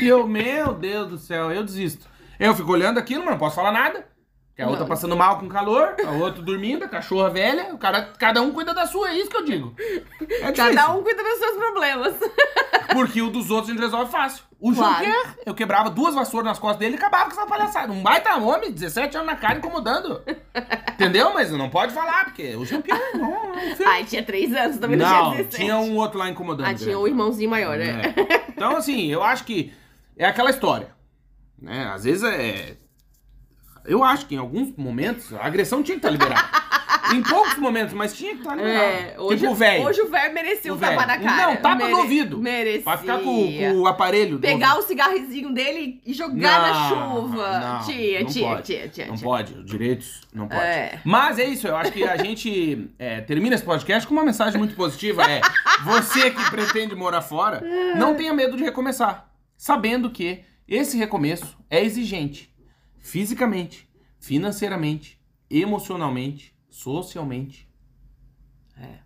[0.02, 2.10] E eu, meu Deus do céu, eu desisto.
[2.40, 4.08] Eu fico olhando aquilo, mas não posso falar nada.
[4.62, 4.88] Que a outra Não.
[4.90, 8.76] passando mal com calor, a outra dormindo, a cachorra velha, o cara, cada um cuida
[8.76, 9.74] da sua, é isso que eu digo.
[10.22, 10.52] É.
[10.52, 12.14] Cada um cuida dos seus problemas.
[12.94, 14.44] Porque o dos outros a gente resolve fácil.
[14.60, 15.04] O Claro.
[15.48, 17.92] Eu quebrava duas vassouras nas costas dele e acabava com essa palhaçada.
[17.92, 20.22] Um baita homem, 17 anos na cara, incomodando.
[20.94, 21.34] Entendeu?
[21.34, 23.90] Mas não pode falar, porque o Jean-Pierre não filho.
[23.90, 25.56] Ai, tinha três anos, também não, Não, tinha 17.
[25.56, 26.68] tinha um outro lá incomodando.
[26.68, 28.14] Ah, tinha um irmãozinho maior, né?
[28.16, 28.52] É.
[28.52, 29.74] Então, assim, eu acho que
[30.16, 30.90] é aquela história.
[31.60, 31.90] Né?
[31.92, 32.78] Às vezes é.
[33.86, 36.42] Eu acho que em alguns momentos a agressão tinha que estar liberada.
[37.14, 38.84] em poucos momentos, mas tinha que estar liberada.
[38.84, 39.84] É, hoje, tipo o velho.
[39.86, 41.48] hoje o velho merecia O um tapa na cara.
[41.48, 42.38] Não, tapa Mere- no ouvido.
[42.38, 42.84] Merecia.
[42.84, 44.40] Pra ficar com, com o aparelho.
[44.40, 47.60] Pegar o cigarrezinho dele e jogar na Não, chuva.
[47.60, 48.64] não, tia, não tia, pode.
[48.64, 49.24] tia, tia, Não tia.
[49.24, 50.62] pode, os direitos não pode.
[50.62, 51.00] É.
[51.04, 54.58] Mas é isso, eu acho que a gente é, termina esse podcast com uma mensagem
[54.58, 55.24] muito positiva.
[55.24, 55.42] É,
[55.84, 57.62] você que pretende morar fora,
[57.98, 59.30] não tenha medo de recomeçar.
[59.58, 62.51] Sabendo que esse recomeço é exigente.
[63.02, 63.90] Fisicamente,
[64.20, 67.68] financeiramente, emocionalmente, socialmente.
[68.78, 69.00] É.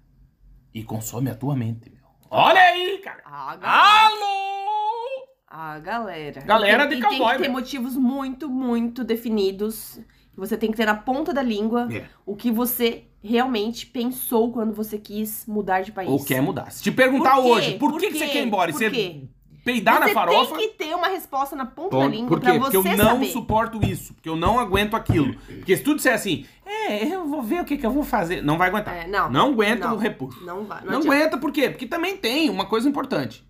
[0.73, 2.03] E consome a tua mente, meu.
[2.29, 3.21] Olha aí, cara.
[3.25, 4.07] Ah, galera.
[4.07, 5.25] Alô!
[5.47, 6.41] A galera.
[6.41, 7.51] Galera E tem, de e tem cowboy, que ter meu.
[7.57, 9.99] motivos muito, muito definidos.
[10.35, 12.09] Você tem que ter na ponta da língua É.
[12.25, 16.09] o que você realmente pensou quando você quis mudar de país.
[16.09, 16.69] Ou quer mudar.
[16.71, 18.69] Se te perguntar Por hoje, por, Por que, que você quer ir embora?
[18.69, 19.23] E Por você quê?
[19.65, 20.55] Peidar na você farofa.
[20.55, 22.45] tem que ter uma resposta na ponta da língua Por quê?
[22.51, 23.25] pra Porque você eu não saber.
[23.25, 24.13] suporto isso.
[24.13, 25.33] Porque eu não aguento aquilo.
[25.35, 28.41] Porque se tu disser assim, é, eu vou ver o que, que eu vou fazer.
[28.41, 28.95] Não vai aguentar.
[28.95, 29.29] É, não.
[29.29, 29.95] Não aguenta Não.
[29.95, 30.45] o repulso.
[30.45, 30.83] Não vai.
[30.85, 31.69] Não, Não, aguenta por quê?
[31.69, 33.45] Porque também tem uma coisa importante.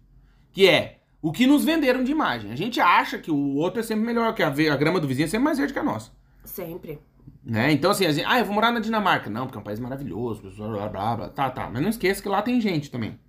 [0.52, 2.52] Que é o que nos venderam de imagem.
[2.52, 5.26] A gente acha que o outro é sempre melhor, que a, a grama do vizinho
[5.26, 6.12] é sempre mais verde que a nossa.
[6.44, 7.00] Sempre.
[7.44, 7.72] Né?
[7.74, 9.30] Então, assim, a gente, ah, eu vou morar na Dinamarca.
[9.30, 11.30] Não, porque é um país maravilhoso, blá, blá, blá.
[11.30, 11.70] Tá, tá.
[11.72, 13.20] Mas não esqueça que lá tem gente também.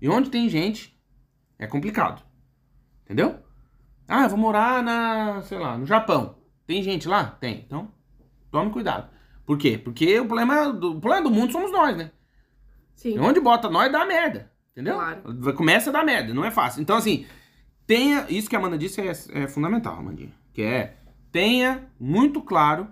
[0.00, 0.96] E onde tem gente,
[1.58, 2.22] é complicado.
[3.06, 3.38] Entendeu?
[4.06, 6.36] Ah, eu vou morar na, sei lá, no Japão.
[6.66, 7.24] Tem gente lá?
[7.40, 7.62] Tem.
[7.64, 7.88] Então,
[8.50, 9.08] tome cuidado.
[9.46, 9.78] Por quê?
[9.78, 12.10] Porque o problema do, o problema do mundo somos nós, né?
[12.96, 13.18] Sim.
[13.18, 14.50] Onde bota nós dá merda.
[14.72, 14.94] Entendeu?
[14.96, 15.54] Claro.
[15.54, 16.82] Começa a dar merda, não é fácil.
[16.82, 17.24] Então, assim,
[17.86, 18.26] tenha.
[18.28, 20.32] Isso que a Amanda disse é, é fundamental, Amandinha.
[20.52, 20.96] Que é
[21.30, 22.88] tenha muito claro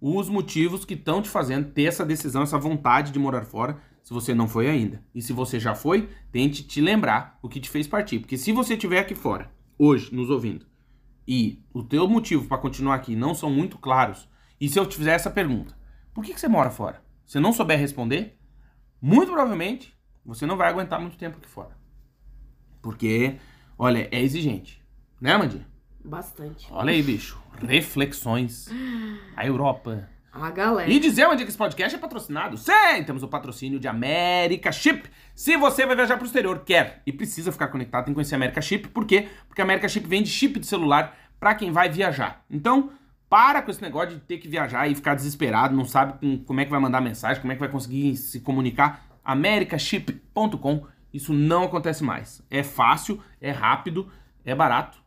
[0.00, 4.12] os motivos que estão te fazendo ter essa decisão, essa vontade de morar fora, se
[4.12, 5.04] você não foi ainda.
[5.14, 8.18] E se você já foi, tente te lembrar o que te fez partir.
[8.20, 10.66] Porque se você estiver aqui fora, hoje, nos ouvindo,
[11.26, 14.28] e o teu motivo para continuar aqui não são muito claros,
[14.60, 15.76] e se eu te fizer essa pergunta,
[16.12, 17.02] por que, que você mora fora?
[17.24, 18.38] Se não souber responder,
[19.00, 21.76] muito provavelmente você não vai aguentar muito tempo aqui fora.
[22.80, 23.36] Porque,
[23.78, 24.82] olha, é exigente.
[25.20, 25.66] Né, Amandinha?
[26.04, 26.66] Bastante.
[26.70, 27.40] Olha aí, bicho.
[27.60, 28.68] Reflexões.
[29.36, 30.08] A Europa.
[30.32, 30.90] A galera.
[30.90, 32.56] E dizer onde é que esse podcast é patrocinado?
[32.56, 35.06] Sim, temos o patrocínio de América Chip.
[35.34, 38.34] Se você vai viajar para o exterior, quer e precisa ficar conectado, tem que conhecer
[38.34, 38.88] a América Chip.
[38.88, 39.28] Por quê?
[39.46, 42.42] Porque a América Chip vende chip de celular para quem vai viajar.
[42.50, 42.90] Então,
[43.28, 46.60] para com esse negócio de ter que viajar e ficar desesperado, não sabe com- como
[46.60, 49.04] é que vai mandar mensagem, como é que vai conseguir se comunicar.
[49.24, 50.86] americaship.com.
[51.12, 52.42] Isso não acontece mais.
[52.50, 54.10] É fácil, é rápido,
[54.44, 54.98] é barato.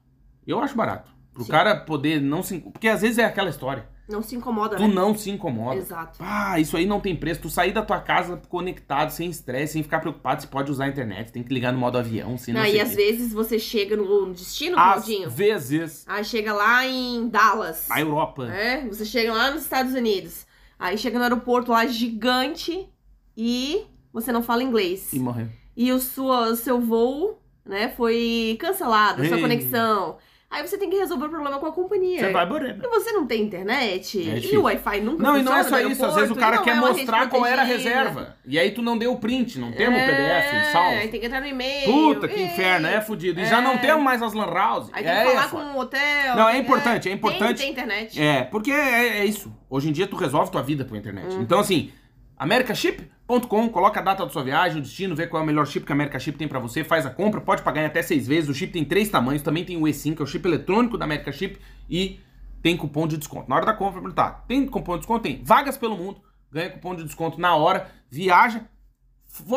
[0.45, 1.11] Eu acho barato.
[1.33, 1.51] Pro Sim.
[1.51, 2.59] cara poder não se.
[2.59, 3.87] Porque às vezes é aquela história.
[4.07, 4.93] Não se incomoda, Tu né?
[4.93, 5.77] não se incomoda.
[5.77, 6.19] Exato.
[6.21, 7.41] Ah, isso aí não tem preço.
[7.41, 10.87] Tu sair da tua casa conectado, sem estresse, sem ficar preocupado se pode usar a
[10.87, 11.31] internet.
[11.31, 14.31] Tem que ligar no modo avião, se não, Não, e às vezes você chega no
[14.31, 15.29] destino, Às Claudinho.
[15.29, 17.89] vezes, Aí chega lá em Dallas.
[17.89, 18.45] a Europa.
[18.51, 20.45] É, você chega lá nos Estados Unidos.
[20.77, 22.87] Aí chega no aeroporto lá gigante
[23.35, 25.11] e você não fala inglês.
[25.13, 25.47] E morreu.
[25.75, 29.41] E o, sua, seu voo, né, foi cancelado, a sua Ei.
[29.41, 30.17] conexão.
[30.55, 32.19] Aí você tem que resolver o problema com a companhia.
[32.19, 32.77] Você vai morrer.
[32.81, 35.79] E você não tem internet, É e o Wi-Fi nunca Não, e não é só
[35.81, 36.05] isso.
[36.05, 38.37] Às vezes o cara quer é mostrar qual era a reserva.
[38.45, 40.89] E aí tu não deu o print, não temos o É, PDF, salvo.
[40.97, 41.91] Aí tem que entrar no e-mail.
[41.91, 42.45] Puta, que Ei.
[42.45, 43.39] inferno, é fudido.
[43.39, 43.45] E É.
[43.47, 44.89] já não temos mais as lan house.
[44.93, 46.35] Aí tem é, que falar é com o hotel.
[46.37, 47.57] Não, é tem- importante, é importante.
[47.57, 48.21] Tem, internet.
[48.21, 49.51] É, porque é, é isso.
[49.69, 51.33] Hoje em dia tu resolve tua vida por internet.
[51.35, 51.41] Uhum.
[51.41, 51.91] Então, assim,
[52.37, 55.85] americaship.com, coloca a data da sua viagem, o destino, vê qual é o melhor chip
[55.85, 58.27] que a America Chip tem pra você, faz a compra, pode pagar em até seis
[58.27, 58.49] vezes.
[58.49, 61.05] O chip tem três tamanhos, também tem o E5, que é o chip eletrônico da
[61.05, 61.59] America Chip,
[61.89, 62.19] e
[62.61, 63.49] tem cupom de desconto.
[63.49, 65.23] Na hora da compra, perguntar, tem cupom de desconto?
[65.23, 65.41] Tem.
[65.43, 66.21] Vagas pelo mundo,
[66.51, 68.65] ganha cupom de desconto na hora, viaja.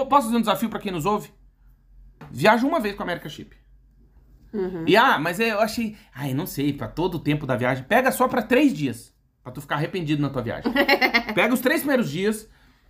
[0.09, 1.31] Posso fazer um desafio pra quem nos ouve?
[2.31, 3.57] Viaja uma vez com a America Chip.
[4.53, 4.85] Uhum.
[4.87, 5.97] E ah, mas eu achei.
[6.15, 7.85] Ai, não sei, pra todo o tempo da viagem.
[7.85, 9.15] Pega só pra três dias.
[9.43, 10.73] Pra tu ficar arrependido na tua viagem.
[11.35, 12.49] Pega os três primeiros dias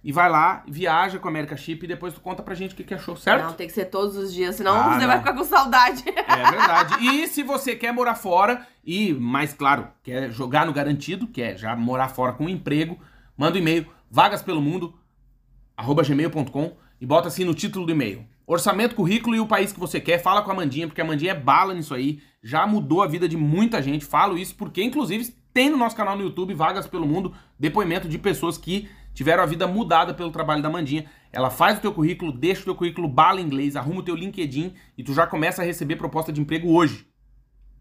[0.08, 2.74] e vai lá, viaja com a America Chip e depois tu conta pra gente o
[2.78, 3.44] que, que achou, certo?
[3.44, 5.06] Não, tem que ser todos os dias, senão Ah, você não.
[5.06, 6.02] vai ficar com saudade.
[6.08, 7.04] É verdade.
[7.04, 11.76] E se você quer morar fora e, mais claro, quer jogar no garantido, quer já
[11.76, 12.98] morar fora com um emprego,
[13.36, 14.94] manda um e-mail vagaspelomundo
[15.76, 18.24] arroba gmail.com e bota assim no título do e-mail.
[18.46, 20.22] Orçamento, currículo e o país que você quer.
[20.22, 22.22] Fala com a Mandinha, porque a Mandinha é bala nisso aí.
[22.42, 24.06] Já mudou a vida de muita gente.
[24.06, 28.16] Falo isso porque, inclusive, tem no nosso canal no YouTube, Vagas pelo Mundo, depoimento de
[28.16, 28.88] pessoas que
[29.18, 31.06] tiveram a vida mudada pelo trabalho da Mandinha.
[31.32, 34.74] Ela faz o teu currículo, deixa o teu currículo bala inglês, arruma o teu LinkedIn
[34.96, 37.04] e tu já começa a receber proposta de emprego hoje.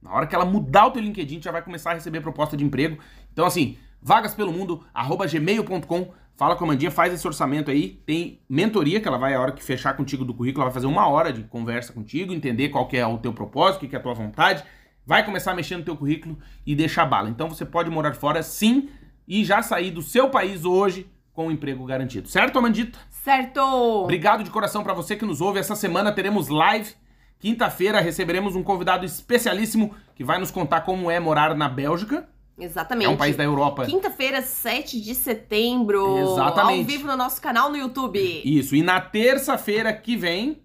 [0.02, 2.58] Na hora que ela mudar o teu LinkedIn, tu já vai começar a receber proposta
[2.58, 2.98] de emprego.
[3.32, 8.02] Então, assim, vagaspelomundo, arroba gmail.com, fala com a Mandinha, faz esse orçamento aí.
[8.04, 10.88] Tem mentoria, que ela vai, a hora que fechar contigo do currículo, ela vai fazer
[10.88, 14.00] uma hora de conversa contigo, entender qual que é o teu propósito, o que é
[14.00, 14.64] a tua vontade.
[15.06, 17.30] Vai começar a mexer no teu currículo e deixar bala.
[17.30, 18.90] Então, você pode morar fora, sim,
[19.28, 21.08] e já sair do seu país hoje
[21.38, 22.28] com um emprego garantido.
[22.28, 22.98] Certo, Amandita?
[23.12, 23.62] Certo!
[23.62, 25.60] Obrigado de coração pra você que nos ouve.
[25.60, 26.96] Essa semana teremos live.
[27.38, 32.28] Quinta-feira receberemos um convidado especialíssimo que vai nos contar como é morar na Bélgica.
[32.58, 33.06] Exatamente.
[33.06, 33.86] É um país da Europa.
[33.86, 36.18] Quinta-feira, 7 de setembro.
[36.18, 36.80] Exatamente.
[36.80, 38.20] Ao vivo no nosso canal no YouTube.
[38.44, 38.76] Isso.
[38.76, 40.64] E na terça-feira que vem,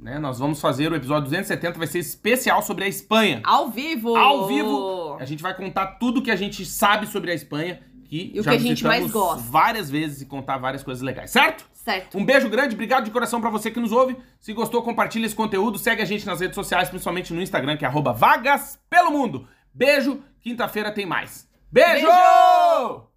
[0.00, 3.42] né, nós vamos fazer o episódio 270, vai ser especial sobre a Espanha.
[3.44, 4.16] Ao vivo!
[4.16, 8.32] Ao vivo, a gente vai contar tudo que a gente sabe sobre a Espanha, que
[8.34, 9.42] E o já que a gente mais gosta.
[9.50, 11.66] várias vezes e contar várias coisas legais, certo?
[11.72, 12.18] Certo.
[12.18, 14.16] Um beijo grande, obrigado de coração pra você que nos ouve.
[14.40, 17.84] Se gostou, compartilha esse conteúdo, segue a gente nas redes sociais, principalmente no Instagram, que
[17.84, 19.46] é arroba vagas pelo mundo.
[19.72, 21.48] Beijo, quinta-feira tem mais.
[21.70, 22.06] Beijo!
[22.06, 23.07] Beijo!